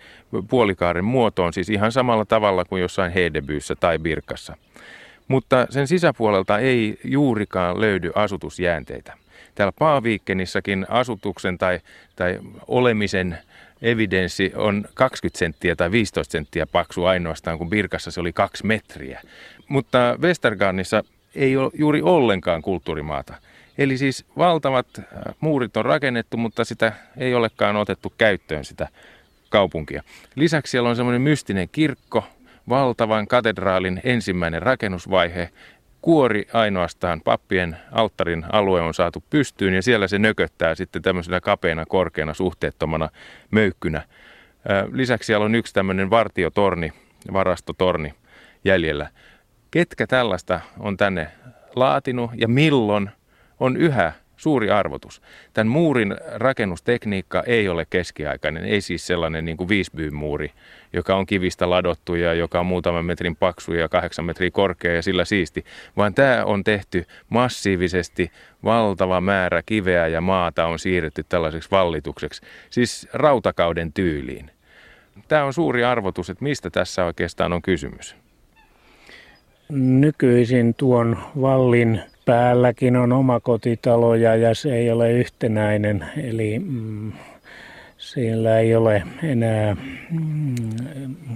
puolikaaren 0.48 1.04
muotoon, 1.04 1.52
siis 1.52 1.68
ihan 1.68 1.92
samalla 1.92 2.24
tavalla 2.24 2.64
kuin 2.64 2.82
jossain 2.82 3.12
Hedebyyssä 3.12 3.74
tai 3.74 3.98
Birkassa. 3.98 4.56
Mutta 5.28 5.66
sen 5.70 5.86
sisäpuolelta 5.86 6.58
ei 6.58 6.98
juurikaan 7.04 7.80
löydy 7.80 8.10
asutusjäänteitä. 8.14 9.12
Täällä 9.54 9.72
Paaviikkenissakin 9.78 10.86
asutuksen 10.88 11.58
tai, 11.58 11.80
tai 12.16 12.38
olemisen 12.66 13.38
evidenssi 13.82 14.52
on 14.54 14.84
20 14.94 15.38
senttiä 15.38 15.76
tai 15.76 15.90
15 15.90 16.32
senttiä 16.32 16.66
paksu 16.66 17.04
ainoastaan, 17.04 17.58
kun 17.58 17.70
Birkassa 17.70 18.10
se 18.10 18.20
oli 18.20 18.32
kaksi 18.32 18.66
metriä. 18.66 19.20
Mutta 19.68 20.18
Westergarnissa 20.20 21.04
ei 21.34 21.56
ole 21.56 21.70
juuri 21.74 22.02
ollenkaan 22.02 22.62
kulttuurimaata. 22.62 23.34
Eli 23.78 23.98
siis 23.98 24.24
valtavat 24.38 24.86
äh, 24.98 25.04
muurit 25.40 25.76
on 25.76 25.84
rakennettu, 25.84 26.36
mutta 26.36 26.64
sitä 26.64 26.92
ei 27.16 27.34
olekaan 27.34 27.76
otettu 27.76 28.12
käyttöön 28.18 28.64
sitä 28.64 28.88
kaupunkia. 29.48 30.02
Lisäksi 30.34 30.70
siellä 30.70 30.88
on 30.88 30.96
semmoinen 30.96 31.22
mystinen 31.22 31.68
kirkko, 31.72 32.24
valtavan 32.68 33.26
katedraalin 33.26 34.00
ensimmäinen 34.04 34.62
rakennusvaihe, 34.62 35.50
kuori 36.02 36.48
ainoastaan 36.52 37.20
pappien 37.20 37.76
alttarin 37.92 38.44
alue 38.52 38.80
on 38.80 38.94
saatu 38.94 39.24
pystyyn 39.30 39.74
ja 39.74 39.82
siellä 39.82 40.08
se 40.08 40.18
nököttää 40.18 40.74
sitten 40.74 41.02
tämmöisenä 41.02 41.40
kapeana, 41.40 41.86
korkeana, 41.86 42.34
suhteettomana 42.34 43.08
möykkynä. 43.50 44.02
Lisäksi 44.92 45.26
siellä 45.26 45.44
on 45.44 45.54
yksi 45.54 45.74
tämmöinen 45.74 46.10
vartiotorni, 46.10 46.92
varastotorni 47.32 48.14
jäljellä. 48.64 49.08
Ketkä 49.70 50.06
tällaista 50.06 50.60
on 50.78 50.96
tänne 50.96 51.28
laatinut 51.76 52.30
ja 52.34 52.48
milloin 52.48 53.10
on 53.60 53.76
yhä 53.76 54.12
suuri 54.42 54.70
arvotus. 54.70 55.22
Tämän 55.52 55.72
muurin 55.72 56.16
rakennustekniikka 56.34 57.42
ei 57.46 57.68
ole 57.68 57.86
keskiaikainen, 57.90 58.64
ei 58.64 58.80
siis 58.80 59.06
sellainen 59.06 59.44
niin 59.44 59.56
kuin 59.56 59.68
muuri, 60.12 60.50
joka 60.92 61.16
on 61.16 61.26
kivistä 61.26 61.70
ladottu 61.70 62.14
ja 62.14 62.34
joka 62.34 62.60
on 62.60 62.66
muutaman 62.66 63.04
metrin 63.04 63.36
paksu 63.36 63.72
ja 63.72 63.88
kahdeksan 63.88 64.24
metriä 64.24 64.50
korkea 64.50 64.94
ja 64.94 65.02
sillä 65.02 65.24
siisti, 65.24 65.64
vaan 65.96 66.14
tämä 66.14 66.44
on 66.44 66.64
tehty 66.64 67.04
massiivisesti, 67.28 68.30
valtava 68.64 69.20
määrä 69.20 69.62
kiveä 69.66 70.06
ja 70.06 70.20
maata 70.20 70.66
on 70.66 70.78
siirretty 70.78 71.24
tällaiseksi 71.28 71.70
vallitukseksi, 71.70 72.42
siis 72.70 73.08
rautakauden 73.12 73.92
tyyliin. 73.92 74.50
Tämä 75.28 75.44
on 75.44 75.52
suuri 75.52 75.84
arvotus, 75.84 76.30
että 76.30 76.44
mistä 76.44 76.70
tässä 76.70 77.04
oikeastaan 77.04 77.52
on 77.52 77.62
kysymys. 77.62 78.16
Nykyisin 79.70 80.74
tuon 80.74 81.18
vallin 81.40 82.11
päälläkin 82.24 82.96
on 82.96 83.12
omakotitaloja 83.12 84.36
ja 84.36 84.54
se 84.54 84.76
ei 84.76 84.90
ole 84.90 85.12
yhtenäinen, 85.12 86.06
eli 86.16 86.58
mm, 86.58 87.12
siellä 87.98 88.58
ei 88.58 88.74
ole 88.74 89.02
enää 89.22 89.76
mm, 90.10 90.54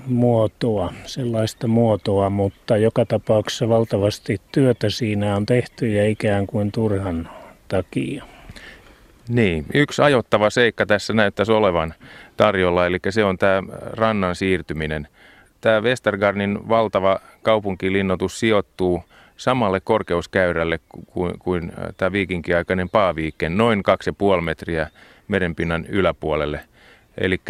muotoa, 0.07 0.93
sellaista 1.05 1.69
muotoa, 1.69 2.31
mutta 2.31 2.77
joka 2.77 3.05
tapauksessa 3.05 3.69
valtavasti 3.69 4.41
työtä 4.53 4.91
siinä 4.91 5.37
on 5.37 5.47
tehty 5.47 5.89
ja 5.89 6.09
ikään 6.09 6.47
kuin 6.47 6.73
turhan 6.73 7.29
takia. 7.69 8.25
Niin, 9.29 9.67
yksi 9.75 10.03
ajoittava 10.03 10.51
seikka 10.51 10.87
tässä 10.87 11.13
näyttäisi 11.13 11.53
olevan 11.53 11.95
tarjolla, 12.37 12.87
eli 12.87 12.99
se 13.11 13.25
on 13.25 13.39
tämä 13.39 13.63
rannan 13.81 14.35
siirtyminen 14.35 15.09
tämä 15.67 15.83
Westergarnin 15.83 16.69
valtava 16.69 17.21
kaupunkilinnoitus 17.43 18.41
sijoittuu 18.41 19.05
samalle 19.37 19.81
korkeuskäyrälle 19.81 20.81
kuin, 21.07 21.39
kuin 21.39 21.73
tämä 21.97 22.13
viikinkiaikainen 22.13 22.89
Paaviikken, 22.89 23.57
noin 23.57 23.83
2,5 24.37 24.41
metriä 24.41 24.91
merenpinnan 25.29 25.87
yläpuolelle. 25.87 26.61
Eli 27.19 27.41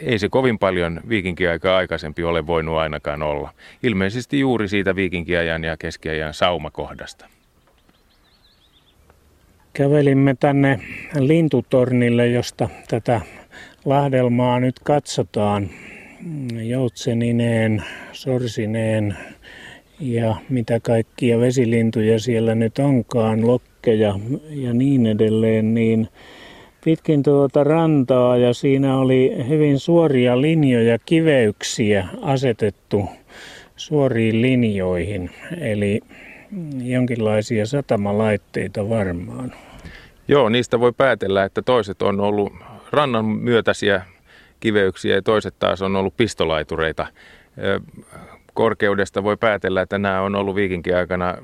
ei 0.00 0.18
se 0.18 0.28
kovin 0.28 0.58
paljon 0.58 1.00
viikinkiaikaa 1.08 1.76
aikaisempi 1.76 2.24
ole 2.24 2.46
voinut 2.46 2.76
ainakaan 2.76 3.22
olla. 3.22 3.50
Ilmeisesti 3.82 4.40
juuri 4.40 4.68
siitä 4.68 4.96
viikinkiajan 4.96 5.64
ja 5.64 5.76
keskiajan 5.76 6.34
saumakohdasta. 6.34 7.26
Kävelimme 9.72 10.34
tänne 10.40 10.80
lintutornille, 11.18 12.26
josta 12.26 12.68
tätä 12.88 13.20
lahdelmaa 13.84 14.60
nyt 14.60 14.78
katsotaan 14.78 15.70
joutsenineen, 16.64 17.84
sorsineen 18.12 19.16
ja 20.00 20.36
mitä 20.48 20.80
kaikkia 20.80 21.40
vesilintuja 21.40 22.18
siellä 22.18 22.54
nyt 22.54 22.78
onkaan, 22.78 23.46
lokkeja 23.46 24.18
ja 24.50 24.74
niin 24.74 25.06
edelleen, 25.06 25.74
niin 25.74 26.08
pitkin 26.84 27.22
tuota 27.22 27.64
rantaa 27.64 28.36
ja 28.36 28.54
siinä 28.54 28.98
oli 28.98 29.32
hyvin 29.48 29.78
suoria 29.78 30.40
linjoja, 30.40 30.98
kiveyksiä 31.06 32.08
asetettu 32.22 33.04
suoriin 33.76 34.42
linjoihin, 34.42 35.30
eli 35.60 36.00
jonkinlaisia 36.82 37.66
satamalaitteita 37.66 38.88
varmaan. 38.88 39.52
Joo, 40.28 40.48
niistä 40.48 40.80
voi 40.80 40.92
päätellä, 40.92 41.44
että 41.44 41.62
toiset 41.62 42.02
on 42.02 42.20
ollut 42.20 42.52
rannan 42.92 43.24
myötäisiä 43.24 44.02
kiveyksiä 44.60 45.14
ja 45.14 45.22
toiset 45.22 45.54
taas 45.58 45.82
on 45.82 45.96
ollut 45.96 46.16
pistolaitureita. 46.16 47.06
Korkeudesta 48.54 49.24
voi 49.24 49.36
päätellä, 49.36 49.82
että 49.82 49.98
nämä 49.98 50.20
on 50.20 50.34
ollut 50.34 50.54
viikinkiaikana 50.54 51.34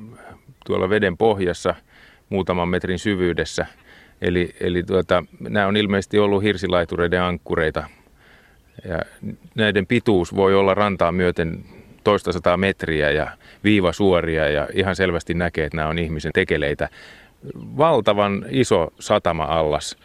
tuolla 0.66 0.90
veden 0.90 1.16
pohjassa 1.16 1.74
muutaman 2.28 2.68
metrin 2.68 2.98
syvyydessä. 2.98 3.66
Eli, 4.22 4.54
eli 4.60 4.82
tuota, 4.82 5.24
nämä 5.40 5.66
on 5.66 5.76
ilmeisesti 5.76 6.18
ollut 6.18 6.42
hirsilaitureiden 6.42 7.22
ankkureita. 7.22 7.84
Ja 8.88 8.98
näiden 9.54 9.86
pituus 9.86 10.36
voi 10.36 10.54
olla 10.54 10.74
rantaa 10.74 11.12
myöten 11.12 11.64
toista 12.04 12.32
sataa 12.32 12.56
metriä 12.56 13.10
ja 13.10 13.30
viiva 13.64 13.92
suoria 13.92 14.48
ja 14.48 14.68
ihan 14.74 14.96
selvästi 14.96 15.34
näkee, 15.34 15.64
että 15.64 15.76
nämä 15.76 15.88
on 15.88 15.98
ihmisen 15.98 16.32
tekeleitä. 16.32 16.88
Valtavan 17.56 18.44
iso 18.48 18.92
satama-allas 19.00 19.96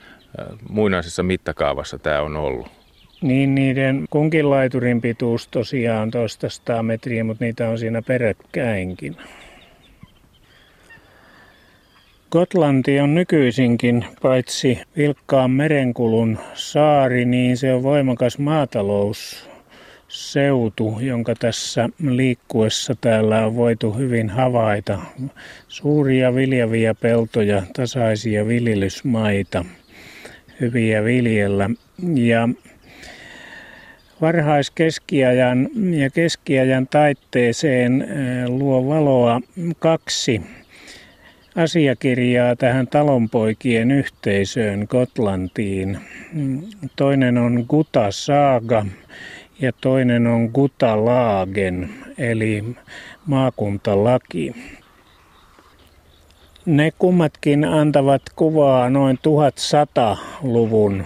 muinaisessa 0.70 1.24
mittakaavassa 1.24 2.00
tämä 2.00 2.22
on 2.22 2.38
ollut. 2.38 2.77
Niin, 3.22 3.56
niiden 3.56 4.06
kunkin 4.10 4.50
laiturin 4.50 5.02
pituus 5.02 5.48
tosiaan 5.48 6.12
toista 6.12 6.48
metriä, 6.84 7.24
mutta 7.24 7.46
niitä 7.46 7.70
on 7.70 7.78
siinä 7.78 8.02
peräkkäinkin. 8.02 9.16
Gotlanti 12.32 13.00
on 13.00 13.16
nykyisinkin 13.16 14.06
paitsi 14.22 14.80
vilkkaan 14.98 15.52
merenkulun 15.52 16.38
saari, 16.54 17.26
niin 17.26 17.58
se 17.58 17.74
on 17.74 17.84
voimakas 17.84 18.38
maatalousseutu, 18.38 20.98
jonka 21.00 21.36
tässä 21.36 21.90
liikkuessa 22.04 22.96
täällä 23.02 23.46
on 23.46 23.56
voitu 23.56 23.94
hyvin 23.94 24.30
havaita. 24.30 25.00
Suuria 25.68 26.36
viljavia 26.36 26.96
peltoja, 26.96 27.64
tasaisia 27.76 28.48
viljelysmaita, 28.48 29.66
hyviä 30.62 31.04
viljellä. 31.04 31.70
Ja 32.16 32.50
varhaiskeskiajan 34.22 35.70
ja 35.92 36.10
keskiajan 36.10 36.88
taitteeseen 36.88 38.08
luo 38.48 38.88
valoa 38.88 39.42
kaksi 39.80 40.42
asiakirjaa 41.56 42.56
tähän 42.56 42.88
talonpoikien 42.88 43.92
yhteisöön 43.92 44.88
Gotlantiin. 44.90 45.98
Toinen 46.96 47.38
on 47.38 47.66
Guta 47.70 48.12
Saaga 48.12 48.86
ja 49.60 49.72
toinen 49.82 50.28
on 50.28 50.50
Guta 50.54 51.06
Laagen 51.06 51.90
eli 52.18 52.64
maakuntalaki. 53.26 54.56
Ne 56.66 56.92
kummatkin 57.00 57.66
antavat 57.66 58.22
kuvaa 58.36 58.90
noin 58.90 59.18
1100-luvun 59.18 61.06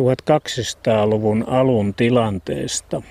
1200-luvun 0.00 1.44
alun 1.48 1.94
tilanteesta. 1.94 3.02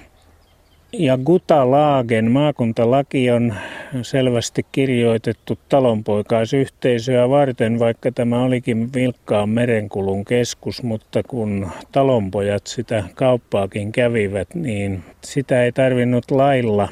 Ja 0.94 1.18
Guta-Laagen 1.18 2.32
maakuntalaki 2.32 3.32
on 3.32 3.54
selvästi 4.02 4.66
kirjoitettu 4.72 5.60
talonpoikaisyhteisöä 5.70 7.30
varten, 7.30 7.80
vaikka 7.80 8.12
tämä 8.12 8.44
olikin 8.44 8.94
vilkkaan 8.94 9.50
merenkulun 9.50 10.26
keskus, 10.26 10.84
mutta 10.84 11.24
kun 11.24 11.72
talonpojat 11.92 12.68
sitä 12.68 13.04
kauppaakin 13.16 13.92
kävivät, 13.92 14.56
niin 14.56 15.04
sitä 15.24 15.64
ei 15.64 15.72
tarvinnut 15.72 16.32
lailla 16.32 16.90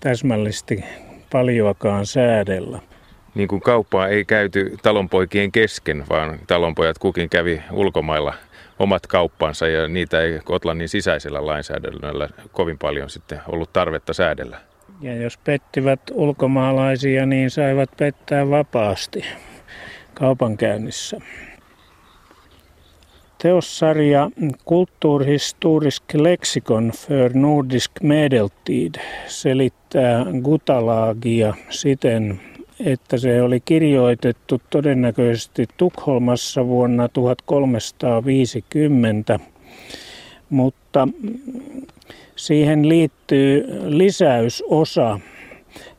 täsmällisesti 0.00 0.84
paljoakaan 1.32 2.06
säädellä. 2.06 2.78
Niin 3.34 3.48
kuin 3.48 3.60
kauppaa 3.60 4.08
ei 4.08 4.24
käyty 4.24 4.76
talonpoikien 4.82 5.52
kesken, 5.52 6.04
vaan 6.10 6.38
talonpojat 6.46 6.98
kukin 6.98 7.28
kävi 7.28 7.62
ulkomailla– 7.72 8.34
omat 8.78 9.06
kauppansa 9.06 9.68
ja 9.68 9.88
niitä 9.88 10.20
ei 10.20 10.40
Kotlannin 10.44 10.88
sisäisellä 10.88 11.46
lainsäädännöllä 11.46 12.28
kovin 12.52 12.78
paljon 12.78 13.10
sitten 13.10 13.40
ollut 13.48 13.72
tarvetta 13.72 14.12
säädellä. 14.12 14.60
Ja 15.00 15.16
jos 15.16 15.38
pettivät 15.38 16.00
ulkomaalaisia, 16.12 17.26
niin 17.26 17.50
saivat 17.50 17.90
pettää 17.96 18.50
vapaasti 18.50 19.24
kaupankäynnissä. 20.14 21.20
Teossarja 23.42 24.30
Kulturhistorisk 24.64 26.04
lexikon 26.14 26.92
för 26.96 27.30
Nordisk 27.34 27.90
Medeltid 28.02 28.94
selittää 29.26 30.24
gutalagia 30.42 31.54
siten, 31.70 32.40
että 32.84 33.18
se 33.18 33.42
oli 33.42 33.60
kirjoitettu 33.60 34.60
todennäköisesti 34.70 35.66
Tukholmassa 35.76 36.66
vuonna 36.66 37.08
1350, 37.08 39.40
mutta 40.50 41.08
siihen 42.36 42.88
liittyy 42.88 43.64
lisäysosa, 43.84 45.20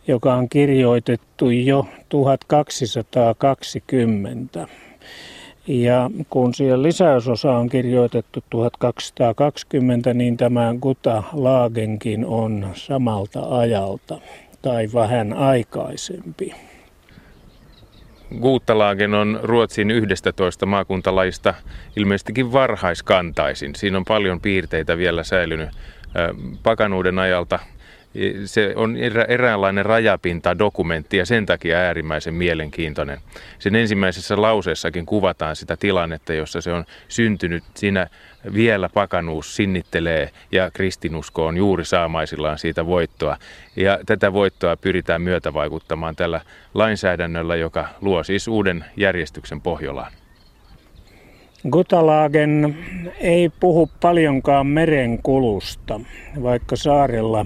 joka 0.08 0.34
on 0.34 0.50
kirjoitettu 0.50 1.50
jo 1.50 1.86
1220. 2.10 4.68
Ja 5.68 6.10
kun 6.30 6.54
siellä 6.54 6.84
lisäysosa 6.84 7.52
on 7.52 7.70
kirjoitettu 7.70 8.44
1220, 8.50 10.14
niin 10.14 10.38
tämä 10.38 10.76
Guta 10.82 11.24
Laagenkin 11.34 12.26
on 12.26 12.70
samalta 12.74 13.60
ajalta 13.60 14.22
tai 14.62 14.90
vähän 14.94 15.34
aikaisempi. 15.34 16.54
Guuttalagen 18.42 19.14
on 19.14 19.40
Ruotsin 19.44 19.92
11 19.92 20.66
maakuntalaista 20.66 21.54
ilmeisestikin 21.96 22.52
varhaiskantaisin. 22.52 23.76
Siinä 23.76 23.98
on 23.98 24.06
paljon 24.06 24.42
piirteitä 24.42 24.98
vielä 24.98 25.24
säilynyt 25.24 25.70
pakanuuden 26.64 27.20
ajalta. 27.20 27.60
Se 28.46 28.74
on 28.76 28.98
eräänlainen 29.28 29.86
rajapinta 29.86 30.60
dokumentti 30.60 31.18
ja 31.18 31.26
sen 31.26 31.46
takia 31.46 31.78
äärimmäisen 31.78 32.34
mielenkiintoinen. 32.34 33.20
Sen 33.60 33.76
ensimmäisessä 33.76 34.42
lauseessakin 34.42 35.06
kuvataan 35.06 35.56
sitä 35.56 35.78
tilannetta, 35.78 36.34
jossa 36.34 36.62
se 36.62 36.74
on 36.74 36.86
syntynyt 37.08 37.64
siinä 37.74 38.08
vielä 38.54 38.90
pakanuus 38.94 39.56
sinnittelee 39.56 40.30
ja 40.52 40.72
kristinusko 40.72 41.46
on 41.46 41.58
juuri 41.58 41.86
saamaisillaan 41.86 42.58
siitä 42.58 42.86
voittoa. 42.86 43.38
Ja 43.76 44.00
tätä 44.06 44.34
voittoa 44.34 44.78
pyritään 44.78 45.22
myötävaikuttamaan 45.22 46.16
tällä 46.16 46.42
lainsäädännöllä, 46.74 47.56
joka 47.56 47.88
luo 48.02 48.24
siis 48.24 48.48
uuden 48.48 48.86
järjestyksen 48.98 49.62
Pohjolaan. 49.62 50.12
Gutalagen 51.70 52.78
ei 53.20 53.50
puhu 53.60 53.90
paljonkaan 54.02 54.68
merenkulusta, 54.68 56.00
vaikka 56.44 56.76
saarella 56.76 57.46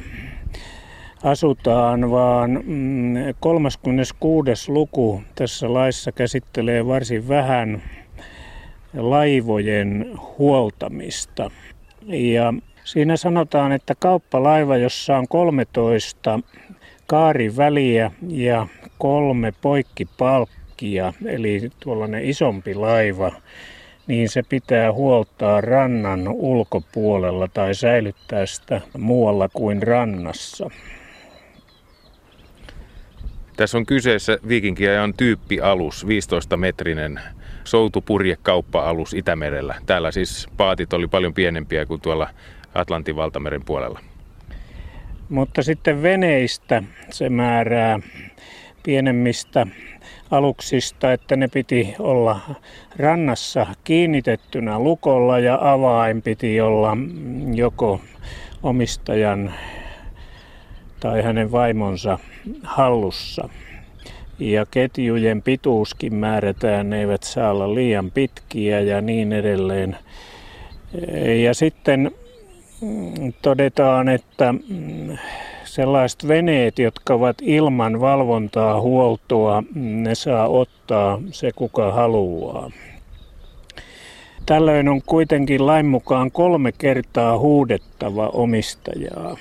asutaan, 1.23 2.12
vaan 2.12 2.63
36. 3.39 4.71
Mm, 4.71 4.73
luku 4.73 5.21
tässä 5.36 5.73
laissa 5.73 6.12
käsittelee 6.12 6.88
varsin 6.88 7.27
vähän 7.27 7.83
laivojen 8.97 10.12
huoltamista. 10.38 11.51
Ja 12.07 12.53
siinä 12.83 13.17
sanotaan, 13.17 13.71
että 13.71 13.95
kauppalaiva, 13.99 14.77
jossa 14.77 15.17
on 15.17 15.27
13 15.27 16.39
kaariväliä 17.07 18.12
ja 18.27 18.67
kolme 18.97 19.53
poikkipalkkia, 19.62 21.13
eli 21.25 21.69
tuollainen 21.79 22.25
isompi 22.25 22.75
laiva, 22.75 23.31
niin 24.07 24.29
se 24.29 24.43
pitää 24.49 24.93
huoltaa 24.93 25.62
rannan 25.62 26.27
ulkopuolella 26.27 27.47
tai 27.47 27.75
säilyttää 27.75 28.45
sitä 28.45 28.81
muualla 28.97 29.49
kuin 29.49 29.83
rannassa. 29.83 30.69
Tässä 33.58 33.78
on 33.78 33.86
kyseessä 33.86 34.38
viikinkiajan 34.48 35.13
tyyppialus, 35.13 36.06
15-metrinen 36.06 37.20
soutupurjekauppa-alus 37.63 39.13
Itämerellä. 39.13 39.76
Täällä 39.86 40.12
siis 40.12 40.48
paatit 40.58 40.94
oli 40.94 41.08
paljon 41.08 41.34
pienempiä 41.34 41.86
kuin 41.86 42.02
tuolla 42.02 42.30
Atlantin 42.74 43.16
valtameren 43.16 43.66
puolella. 43.66 44.00
Mutta 45.30 45.63
sitten 45.63 46.02
veneistä 46.02 46.84
se 47.10 47.30
määrää 47.30 48.00
pienemmistä 48.84 49.68
aluksista, 50.32 51.13
että 51.13 51.36
ne 51.36 51.48
piti 51.48 51.96
olla 52.00 52.39
rannassa 52.98 53.68
kiinnitettynä 53.84 54.80
lukolla 54.80 55.39
ja 55.39 55.58
avain 55.62 56.22
piti 56.22 56.62
olla 56.62 56.98
joko 57.54 58.02
omistajan 58.63 59.54
tai 61.04 61.22
hänen 61.22 61.52
vaimonsa 61.52 62.20
hallussa. 62.63 63.50
Ja 64.39 64.66
ketjujen 64.66 65.42
pituuskin 65.42 66.16
määrätään, 66.16 66.89
ne 66.89 67.00
eivät 67.00 67.24
saa 67.24 67.52
olla 67.52 67.76
liian 67.76 68.12
pitkiä 68.12 68.80
ja 68.80 69.02
niin 69.02 69.34
edelleen. 69.34 69.98
Ja 71.44 71.54
sitten 71.54 72.12
todetaan, 73.42 74.10
että 74.10 74.54
sellaiset 75.63 76.28
veneet, 76.28 76.80
jotka 76.80 77.13
ovat 77.13 77.38
ilman 77.42 78.02
valvontaa, 78.02 78.82
huoltoa, 78.82 79.63
ne 79.76 80.16
saa 80.16 80.48
ottaa 80.48 81.22
se 81.32 81.52
kuka 81.56 81.92
haluaa. 81.92 82.72
Tällöin 84.46 84.89
on 84.89 85.02
kuitenkin 85.06 85.66
lain 85.66 85.86
mukaan 85.86 86.32
kolme 86.32 86.72
kertaa 86.72 87.39
huudettava 87.39 88.28
omistajaa. 88.28 89.38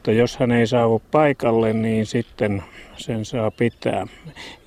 Mutta 0.00 0.12
jos 0.12 0.36
hän 0.36 0.52
ei 0.52 0.66
saavu 0.66 1.02
paikalle, 1.10 1.72
niin 1.72 2.06
sitten 2.06 2.62
sen 2.96 3.24
saa 3.24 3.50
pitää. 3.50 4.06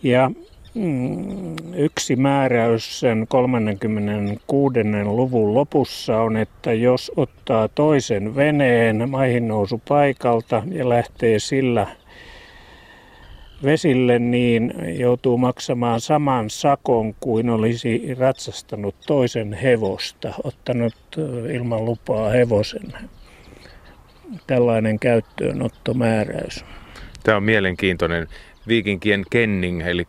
Ja 0.03 0.31
mm, 0.73 1.55
yksi 1.75 2.15
määräys 2.15 2.99
sen 2.99 3.25
36. 3.29 4.79
luvun 5.03 5.53
lopussa 5.53 6.19
on, 6.19 6.37
että 6.37 6.73
jos 6.73 7.11
ottaa 7.15 7.67
toisen 7.67 8.35
veneen 8.35 9.09
maihin 9.09 9.47
nousu 9.47 9.81
paikalta 9.87 10.63
ja 10.71 10.89
lähtee 10.89 11.39
sillä 11.39 11.87
vesille, 13.63 14.19
niin 14.19 14.73
joutuu 14.99 15.37
maksamaan 15.37 16.01
saman 16.01 16.49
sakon 16.49 17.15
kuin 17.19 17.49
olisi 17.49 18.15
ratsastanut 18.19 18.95
toisen 19.07 19.53
hevosta, 19.53 20.33
ottanut 20.43 20.95
ilman 21.53 21.85
lupaa 21.85 22.29
hevosen 22.29 22.93
tällainen 24.47 24.99
käyttöönottomääräys. 24.99 26.65
Tämä 27.23 27.37
on 27.37 27.43
mielenkiintoinen. 27.43 28.27
Viikinkien 28.67 29.23
kenning, 29.29 29.87
eli 29.87 30.07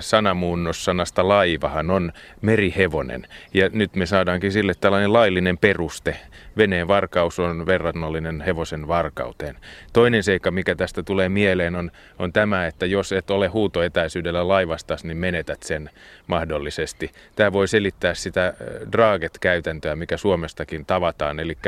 sanamuunnos 0.00 0.84
sanasta 0.84 1.28
laivahan 1.28 1.90
on 1.90 2.12
merihevonen. 2.40 3.26
Ja 3.54 3.68
nyt 3.72 3.96
me 3.96 4.06
saadaankin 4.06 4.52
sille 4.52 4.72
tällainen 4.80 5.12
laillinen 5.12 5.58
peruste. 5.58 6.16
Veneen 6.56 6.88
varkaus 6.88 7.38
on 7.38 7.66
verrannollinen 7.66 8.40
hevosen 8.40 8.88
varkauteen. 8.88 9.56
Toinen 9.92 10.22
seikka, 10.22 10.50
mikä 10.50 10.74
tästä 10.74 11.02
tulee 11.02 11.28
mieleen, 11.28 11.76
on, 11.76 11.90
on 12.18 12.32
tämä, 12.32 12.66
että 12.66 12.86
jos 12.86 13.12
et 13.12 13.30
ole 13.30 13.48
huutoetäisyydellä 13.48 14.48
laivastas, 14.48 15.04
niin 15.04 15.16
menetät 15.16 15.62
sen 15.62 15.90
mahdollisesti. 16.26 17.12
Tämä 17.36 17.52
voi 17.52 17.68
selittää 17.68 18.14
sitä 18.14 18.54
draaget-käytäntöä, 18.92 19.96
mikä 19.96 20.16
Suomestakin 20.16 20.86
tavataan. 20.86 21.40
Eli 21.40 21.58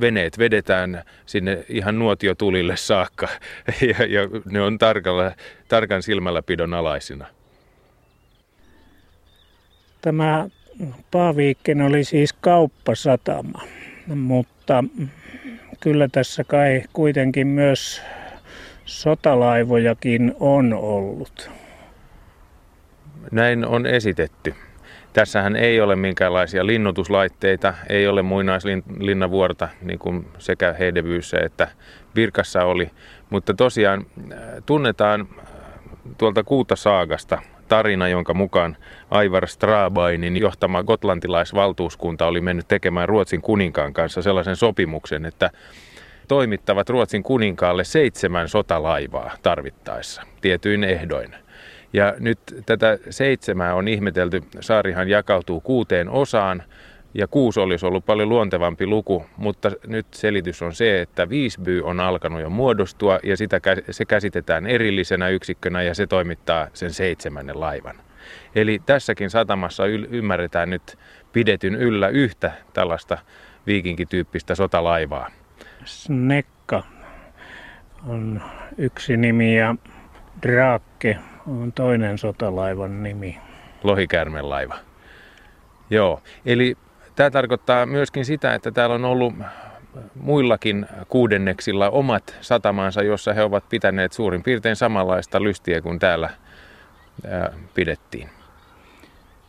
veneet 0.00 0.38
vedetään 0.38 1.02
sinne 1.26 1.64
ihan 1.68 1.98
nuotiotulille 1.98 2.76
saakka 2.76 3.28
ja, 3.98 4.06
ja 4.06 4.28
ne 4.44 4.60
on 4.60 4.78
tarkalla, 4.78 5.32
tarkan 5.68 6.02
silmälläpidon 6.02 6.74
alaisina. 6.74 7.26
Tämä 10.02 10.48
Paaviikken 11.10 11.82
oli 11.82 12.04
siis 12.04 12.32
kauppasatama, 12.32 13.62
mutta 14.14 14.84
kyllä 15.80 16.08
tässä 16.12 16.44
kai 16.44 16.82
kuitenkin 16.92 17.46
myös 17.46 18.02
sotalaivojakin 18.84 20.34
on 20.40 20.72
ollut. 20.72 21.50
Näin 23.32 23.66
on 23.66 23.86
esitetty. 23.86 24.54
Tässähän 25.12 25.56
ei 25.56 25.80
ole 25.80 25.96
minkäänlaisia 25.96 26.66
linnoituslaitteita, 26.66 27.74
ei 27.88 28.08
ole 28.08 28.22
muinaislinnavuorta, 28.22 29.68
niin 29.82 29.98
kuin 29.98 30.26
sekä 30.38 30.72
Hedevyyssä 30.72 31.36
että 31.40 31.68
Virkassa 32.16 32.64
oli. 32.64 32.90
Mutta 33.30 33.54
tosiaan 33.54 34.06
äh, 34.32 34.38
tunnetaan 34.66 35.20
äh, 35.38 35.46
tuolta 36.18 36.44
Kuutasaagasta 36.44 37.42
tarina, 37.68 38.08
jonka 38.08 38.34
mukaan 38.34 38.76
Aivar 39.10 39.46
Strabainin 39.46 40.36
johtama 40.36 40.82
gotlantilaisvaltuuskunta 40.82 42.26
oli 42.26 42.40
mennyt 42.40 42.68
tekemään 42.68 43.08
Ruotsin 43.08 43.42
kuninkaan 43.42 43.92
kanssa 43.92 44.22
sellaisen 44.22 44.56
sopimuksen, 44.56 45.24
että 45.24 45.50
toimittavat 46.28 46.88
Ruotsin 46.88 47.22
kuninkaalle 47.22 47.84
seitsemän 47.84 48.48
sotalaivaa 48.48 49.30
tarvittaessa 49.42 50.22
tietyin 50.40 50.84
ehdoin. 50.84 51.34
Ja 51.92 52.14
nyt 52.18 52.38
tätä 52.66 52.98
seitsemää 53.10 53.74
on 53.74 53.88
ihmetelty. 53.88 54.42
Saarihan 54.60 55.08
jakautuu 55.08 55.60
kuuteen 55.60 56.08
osaan 56.08 56.62
ja 57.18 57.28
kuusi 57.28 57.60
olisi 57.60 57.86
ollut 57.86 58.06
paljon 58.06 58.28
luontevampi 58.28 58.86
luku, 58.86 59.26
mutta 59.36 59.70
nyt 59.86 60.06
selitys 60.14 60.62
on 60.62 60.74
se, 60.74 61.00
että 61.00 61.28
Visby 61.28 61.80
on 61.84 62.00
alkanut 62.00 62.40
jo 62.40 62.50
muodostua 62.50 63.18
ja 63.22 63.36
sitä, 63.36 63.60
se 63.90 64.04
käsitetään 64.04 64.66
erillisenä 64.66 65.28
yksikkönä 65.28 65.82
ja 65.82 65.94
se 65.94 66.06
toimittaa 66.06 66.68
sen 66.74 66.92
seitsemännen 66.92 67.60
laivan. 67.60 67.96
Eli 68.54 68.82
tässäkin 68.86 69.30
satamassa 69.30 69.86
ymmärretään 69.86 70.70
nyt 70.70 70.98
pidetyn 71.32 71.74
yllä 71.74 72.08
yhtä 72.08 72.52
tällaista 72.72 73.18
viikinkityyppistä 73.66 74.54
sotalaivaa. 74.54 75.30
Snekka 75.84 76.82
on 78.06 78.42
yksi 78.78 79.16
nimi 79.16 79.58
ja 79.58 79.74
Drake 80.42 81.18
on 81.46 81.72
toinen 81.72 82.18
sotalaivan 82.18 83.02
nimi. 83.02 83.38
Lohikärmen 83.82 84.50
laiva. 84.50 84.78
Joo, 85.90 86.22
eli 86.46 86.76
Tämä 87.16 87.30
tarkoittaa 87.30 87.86
myöskin 87.86 88.24
sitä, 88.24 88.54
että 88.54 88.70
täällä 88.70 88.94
on 88.94 89.04
ollut 89.04 89.34
muillakin 90.14 90.86
kuudenneksilla 91.08 91.90
omat 91.90 92.36
satamansa, 92.40 93.02
jossa 93.02 93.32
he 93.32 93.42
ovat 93.42 93.68
pitäneet 93.68 94.12
suurin 94.12 94.42
piirtein 94.42 94.76
samanlaista 94.76 95.42
lystiä 95.42 95.80
kuin 95.80 95.98
täällä 95.98 96.30
pidettiin. 97.74 98.28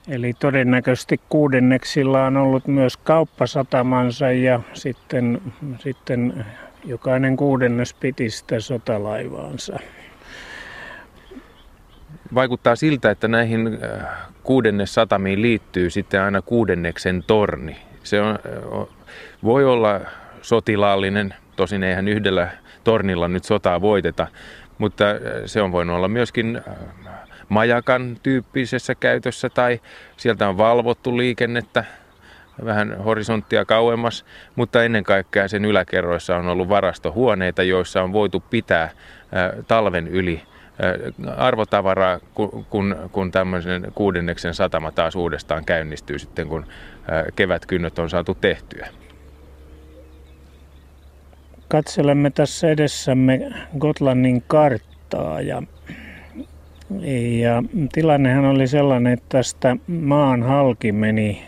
Eli 0.08 0.34
todennäköisesti 0.40 1.20
kuudenneksilla 1.30 2.26
on 2.26 2.38
ollut 2.38 2.68
myös 2.68 2.98
kauppasatamansa 2.98 4.32
ja 4.32 4.60
sitten, 4.74 5.42
sitten 5.80 6.46
jokainen 6.86 7.38
kuudennes 7.38 7.94
piti 7.94 8.30
sitä 8.30 8.60
sotalaivaansa 8.60 9.80
vaikuttaa 12.36 12.76
siltä, 12.76 13.12
että 13.12 13.28
näihin 13.28 13.68
äh, 13.68 14.08
kuudennes 14.44 14.94
satamiin 14.94 15.42
liittyy 15.42 15.90
sitten 15.90 16.22
aina 16.22 16.42
kuudenneksen 16.42 17.24
torni. 17.28 17.78
Se 18.04 18.22
on, 18.22 18.40
voi 19.44 19.66
olla 19.66 20.02
sotilaallinen, 20.42 21.34
tosin 21.56 21.84
eihän 21.84 22.08
yhdellä 22.08 22.50
tornilla 22.84 23.28
nyt 23.28 23.44
sotaa 23.44 23.82
voiteta, 23.82 24.28
mutta 24.78 25.06
se 25.46 25.62
on 25.62 25.72
voinut 25.72 25.96
olla 25.96 26.08
myöskin 26.08 26.62
majakan 27.50 28.18
tyyppisessä 28.24 28.96
käytössä 28.96 29.50
tai 29.50 29.80
sieltä 30.18 30.50
on 30.50 30.58
valvottu 30.58 31.18
liikennettä 31.18 31.86
vähän 32.66 32.98
horisonttia 33.04 33.66
kauemmas, 33.66 34.26
mutta 34.56 34.84
ennen 34.84 35.04
kaikkea 35.04 35.48
sen 35.48 35.66
yläkerroissa 35.66 36.38
on 36.38 36.48
ollut 36.48 36.70
varastohuoneita, 36.70 37.64
joissa 37.64 38.04
on 38.04 38.14
voitu 38.14 38.44
pitää 38.50 38.90
talven 39.68 40.08
yli 40.08 40.42
arvotavaraa, 41.38 42.20
kun, 42.70 42.96
kun 43.12 43.32
tämmöisen 43.32 43.92
kuudenneksen 43.96 44.54
satama 44.54 44.92
taas 44.92 45.16
uudestaan 45.16 45.66
käynnistyy 45.66 46.20
sitten, 46.20 46.48
kun 46.48 46.66
kevätkynnöt 47.36 48.00
on 48.00 48.10
saatu 48.10 48.36
tehtyä. 48.42 48.88
Katselemme 51.68 52.30
tässä 52.30 52.70
edessämme 52.70 53.52
Gotlannin 53.80 54.44
karttaa 54.48 55.42
ja, 55.42 55.64
ja 57.40 57.64
tilannehan 57.94 58.46
oli 58.46 58.68
sellainen, 58.68 59.14
että 59.14 59.26
tästä 59.30 59.78
maan 59.88 60.44
halki 60.44 60.92
meni 60.92 61.44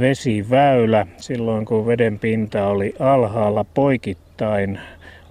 vesiväylä 0.00 1.06
silloin, 1.16 1.64
kun 1.64 1.86
veden 1.86 2.18
pinta 2.18 2.66
oli 2.66 2.94
alhaalla 3.00 3.64
poikittain 3.64 4.80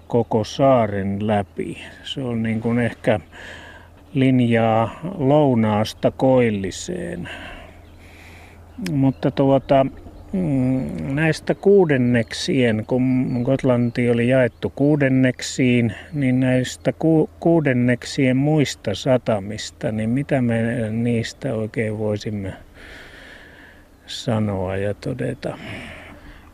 koko 0.08 0.44
saaren 0.44 1.26
läpi. 1.26 1.78
Se 2.02 2.20
on 2.20 2.42
niin 2.42 2.60
kuin 2.60 2.78
ehkä 2.78 3.20
linjaa 4.14 5.00
lounaasta 5.18 6.10
koilliseen. 6.10 7.28
Mutta 8.90 9.30
tuota, 9.30 9.86
mm, 10.32 11.14
näistä 11.14 11.54
kuudenneksien, 11.54 12.84
kun 12.86 13.02
Gotlanti 13.44 14.10
oli 14.10 14.28
jaettu 14.28 14.72
kuudenneksiin, 14.76 15.92
niin 16.12 16.40
näistä 16.40 16.92
ku, 16.92 17.30
kuudenneksien 17.40 18.36
muista 18.36 18.94
satamista, 18.94 19.92
niin 19.92 20.10
mitä 20.10 20.42
me 20.42 20.90
niistä 20.90 21.54
oikein 21.54 21.98
voisimme 21.98 22.52
sanoa 24.06 24.76
ja 24.76 24.94
todeta? 24.94 25.58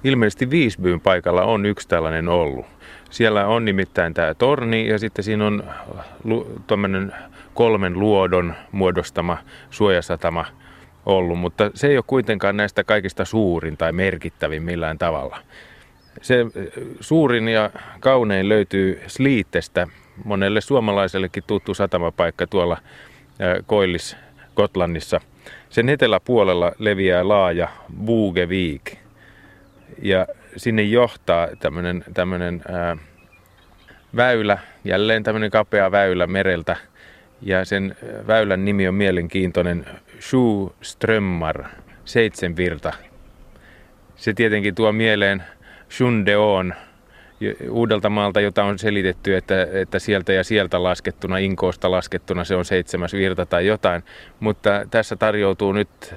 Ilmeisesti 0.04 0.50
Viisbyyn 0.50 1.00
paikalla 1.00 1.42
on 1.42 1.66
yksi 1.66 1.88
tällainen 1.88 2.28
ollut. 2.28 2.73
Siellä 3.14 3.46
on 3.46 3.64
nimittäin 3.64 4.14
tämä 4.14 4.35
torni 4.35 4.88
ja 4.88 4.98
sitten 4.98 5.24
siinä 5.24 5.46
on 5.46 5.64
lu, 6.24 6.61
kolmen 7.55 7.98
luodon 7.98 8.55
muodostama 8.72 9.38
suojasatama 9.70 10.46
ollut, 11.07 11.38
mutta 11.38 11.70
se 11.74 11.87
ei 11.87 11.96
ole 11.96 12.05
kuitenkaan 12.07 12.57
näistä 12.57 12.85
kaikista 12.85 13.24
suurin 13.24 13.77
tai 13.77 13.92
merkittävin 13.92 14.62
millään 14.62 14.98
tavalla. 14.98 15.38
Se 16.22 16.46
suurin 17.00 17.48
ja 17.48 17.70
kaunein 18.00 18.48
löytyy 18.48 19.00
Sliittestä, 19.07 19.87
monelle 20.24 20.61
suomalaisellekin 20.61 21.44
tuttu 21.46 21.74
satamapaikka 21.74 22.46
tuolla 22.46 22.79
Koillis 23.66 24.16
Gotlannissa. 24.57 25.20
Sen 25.70 25.88
eteläpuolella 25.88 26.72
leviää 26.79 27.29
laaja 27.29 27.68
Bugevik 28.05 28.96
ja 30.03 30.27
sinne 30.56 30.82
johtaa 30.82 31.48
tämmöinen, 32.14 32.62
ää, 32.68 32.96
väylä, 34.16 34.58
jälleen 34.84 35.22
tämmöinen 35.22 35.50
kapea 35.50 35.90
väylä 35.90 36.26
mereltä. 36.26 36.76
Ja 37.42 37.64
sen 37.64 37.96
väylän 38.26 38.64
nimi 38.64 38.88
on 38.88 38.94
mielenkiintoinen 38.94 39.86
Sju 40.20 40.74
Strömmar, 40.82 41.64
seitsemänvirta. 42.04 42.92
Se 44.16 44.32
tietenkin 44.32 44.74
tuo 44.74 44.92
mieleen 44.92 45.42
Shundeon, 45.90 46.74
uudelta 47.70 48.10
maalta, 48.10 48.40
jota 48.40 48.64
on 48.64 48.78
selitetty, 48.78 49.36
että, 49.36 49.66
että 49.72 49.98
sieltä 49.98 50.32
ja 50.32 50.44
sieltä 50.44 50.82
laskettuna, 50.82 51.38
Inkoosta 51.38 51.90
laskettuna 51.90 52.44
se 52.44 52.56
on 52.56 52.64
seitsemäs 52.64 53.12
virta 53.12 53.46
tai 53.46 53.66
jotain. 53.66 54.02
Mutta 54.40 54.86
tässä 54.90 55.16
tarjoutuu 55.16 55.72
nyt 55.72 56.14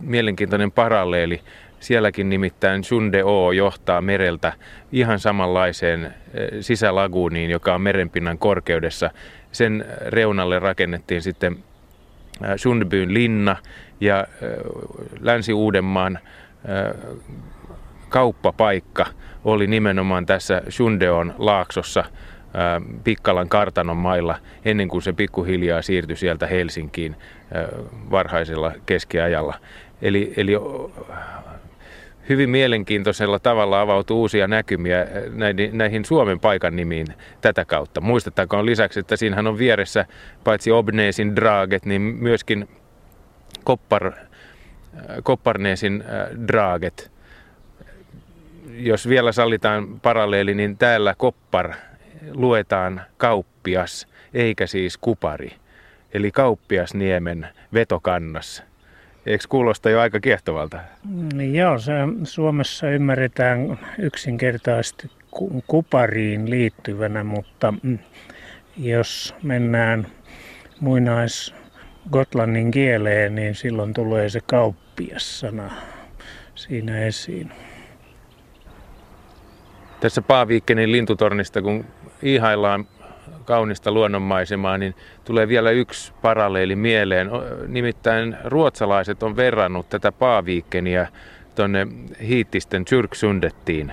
mielenkiintoinen 0.00 0.72
paralleeli 0.72 1.40
Sielläkin 1.80 2.28
nimittäin 2.28 2.84
Sundeo 2.84 3.52
johtaa 3.52 4.00
mereltä 4.00 4.52
ihan 4.92 5.18
samanlaiseen 5.18 6.04
eh, 6.04 6.12
sisälaguuniin, 6.60 7.50
joka 7.50 7.74
on 7.74 7.80
merenpinnan 7.80 8.38
korkeudessa. 8.38 9.10
Sen 9.52 9.84
reunalle 10.06 10.58
rakennettiin 10.58 11.22
sitten 11.22 11.52
eh, 11.52 12.50
Sundbyn 12.56 13.14
linna 13.14 13.56
ja 14.00 14.26
eh, 14.42 14.48
Länsi-Uudenmaan 15.20 16.18
kauppapaikka 18.08 19.06
oli 19.44 19.66
nimenomaan 19.66 20.26
tässä 20.26 20.62
Sundeon 20.68 21.34
laaksossa 21.38 22.04
Pikkalan 23.04 23.48
kartanon 23.48 23.96
mailla 23.96 24.38
ennen 24.64 24.88
kuin 24.88 25.02
se 25.02 25.12
pikkuhiljaa 25.12 25.82
siirtyi 25.82 26.16
sieltä 26.16 26.46
Helsinkiin 26.46 27.16
varhaisella 28.10 28.72
keskiajalla. 28.86 29.54
Eli, 30.02 30.32
eli 30.36 30.52
hyvin 32.28 32.50
mielenkiintoisella 32.50 33.38
tavalla 33.38 33.80
avautuu 33.80 34.20
uusia 34.20 34.48
näkymiä 34.48 35.06
näihin, 35.30 35.78
näihin 35.78 36.04
Suomen 36.04 36.40
paikan 36.40 36.76
nimiin 36.76 37.06
tätä 37.40 37.64
kautta. 37.64 38.00
Muistetaanko 38.00 38.66
lisäksi, 38.66 39.00
että 39.00 39.16
siinähän 39.16 39.46
on 39.46 39.58
vieressä 39.58 40.06
paitsi 40.44 40.70
Obneesin 40.70 41.36
Draget, 41.36 41.84
niin 41.84 42.02
myöskin 42.02 42.68
Koppar, 43.64 44.12
Kopparneesin 45.22 46.02
äh, 46.02 46.46
Draget. 46.48 47.10
Jos 48.70 49.08
vielä 49.08 49.32
sallitaan 49.32 50.00
paralleeli, 50.00 50.54
niin 50.54 50.78
täällä 50.78 51.14
Koppar 51.18 51.72
luetaan 52.32 53.00
kauppias, 53.16 54.08
eikä 54.34 54.66
siis 54.66 54.96
kupari. 54.96 55.50
Eli 56.12 56.30
kauppiasniemen 56.30 57.48
vetokannas. 57.74 58.67
Eikö 59.28 59.44
kuulosta 59.48 59.90
jo 59.90 60.00
aika 60.00 60.20
kiehtovalta? 60.20 60.80
Niin 61.34 61.54
joo, 61.54 61.78
se 61.78 61.92
Suomessa 62.24 62.90
ymmärretään 62.90 63.78
yksinkertaisesti 63.98 65.10
kupariin 65.66 66.50
liittyvänä, 66.50 67.24
mutta 67.24 67.74
mm, 67.82 67.98
jos 68.76 69.34
mennään 69.42 70.06
muinais 70.80 71.54
Gotlannin 72.10 72.70
kieleen, 72.70 73.34
niin 73.34 73.54
silloin 73.54 73.94
tulee 73.94 74.28
se 74.28 74.40
kauppias-sana 74.46 75.70
siinä 76.54 76.98
esiin. 76.98 77.52
Tässä 80.00 80.22
Paaviikkenin 80.22 80.92
lintutornista, 80.92 81.62
kun 81.62 81.84
ihaillaan 82.22 82.86
kaunista 83.48 83.92
luonnonmaisemaa, 83.92 84.78
niin 84.78 84.94
tulee 85.24 85.48
vielä 85.48 85.70
yksi 85.70 86.12
paralleeli 86.22 86.76
mieleen. 86.76 87.30
Nimittäin 87.66 88.36
ruotsalaiset 88.44 89.22
on 89.22 89.36
verrannut 89.36 89.88
tätä 89.88 90.12
Paaviikkenia 90.12 91.06
tuonne 91.54 91.86
hiittisten 92.28 92.84
Tjyrksundettiin. 92.84 93.92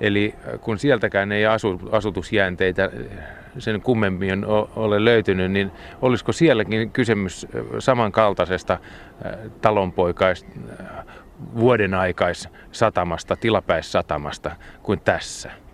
Eli 0.00 0.34
äh, 0.34 0.60
kun 0.60 0.78
sieltäkään 0.78 1.32
ei 1.32 1.46
asu, 1.46 1.80
asutusjäänteitä 1.92 2.84
äh, 2.84 2.90
sen 3.58 3.80
kummemmin 3.80 4.44
ole 4.76 5.04
löytynyt, 5.04 5.52
niin 5.52 5.70
olisiko 6.02 6.32
sielläkin 6.32 6.90
kysymys 6.90 7.44
äh, 7.44 7.62
samankaltaisesta 7.78 8.78
talonpoikais 9.60 10.46
vuoden 11.54 11.94
aikais 11.94 12.48
satamasta, 12.72 13.36
tilapäissatamasta 13.36 14.50
kuin 14.82 15.00
tässä? 15.00 15.65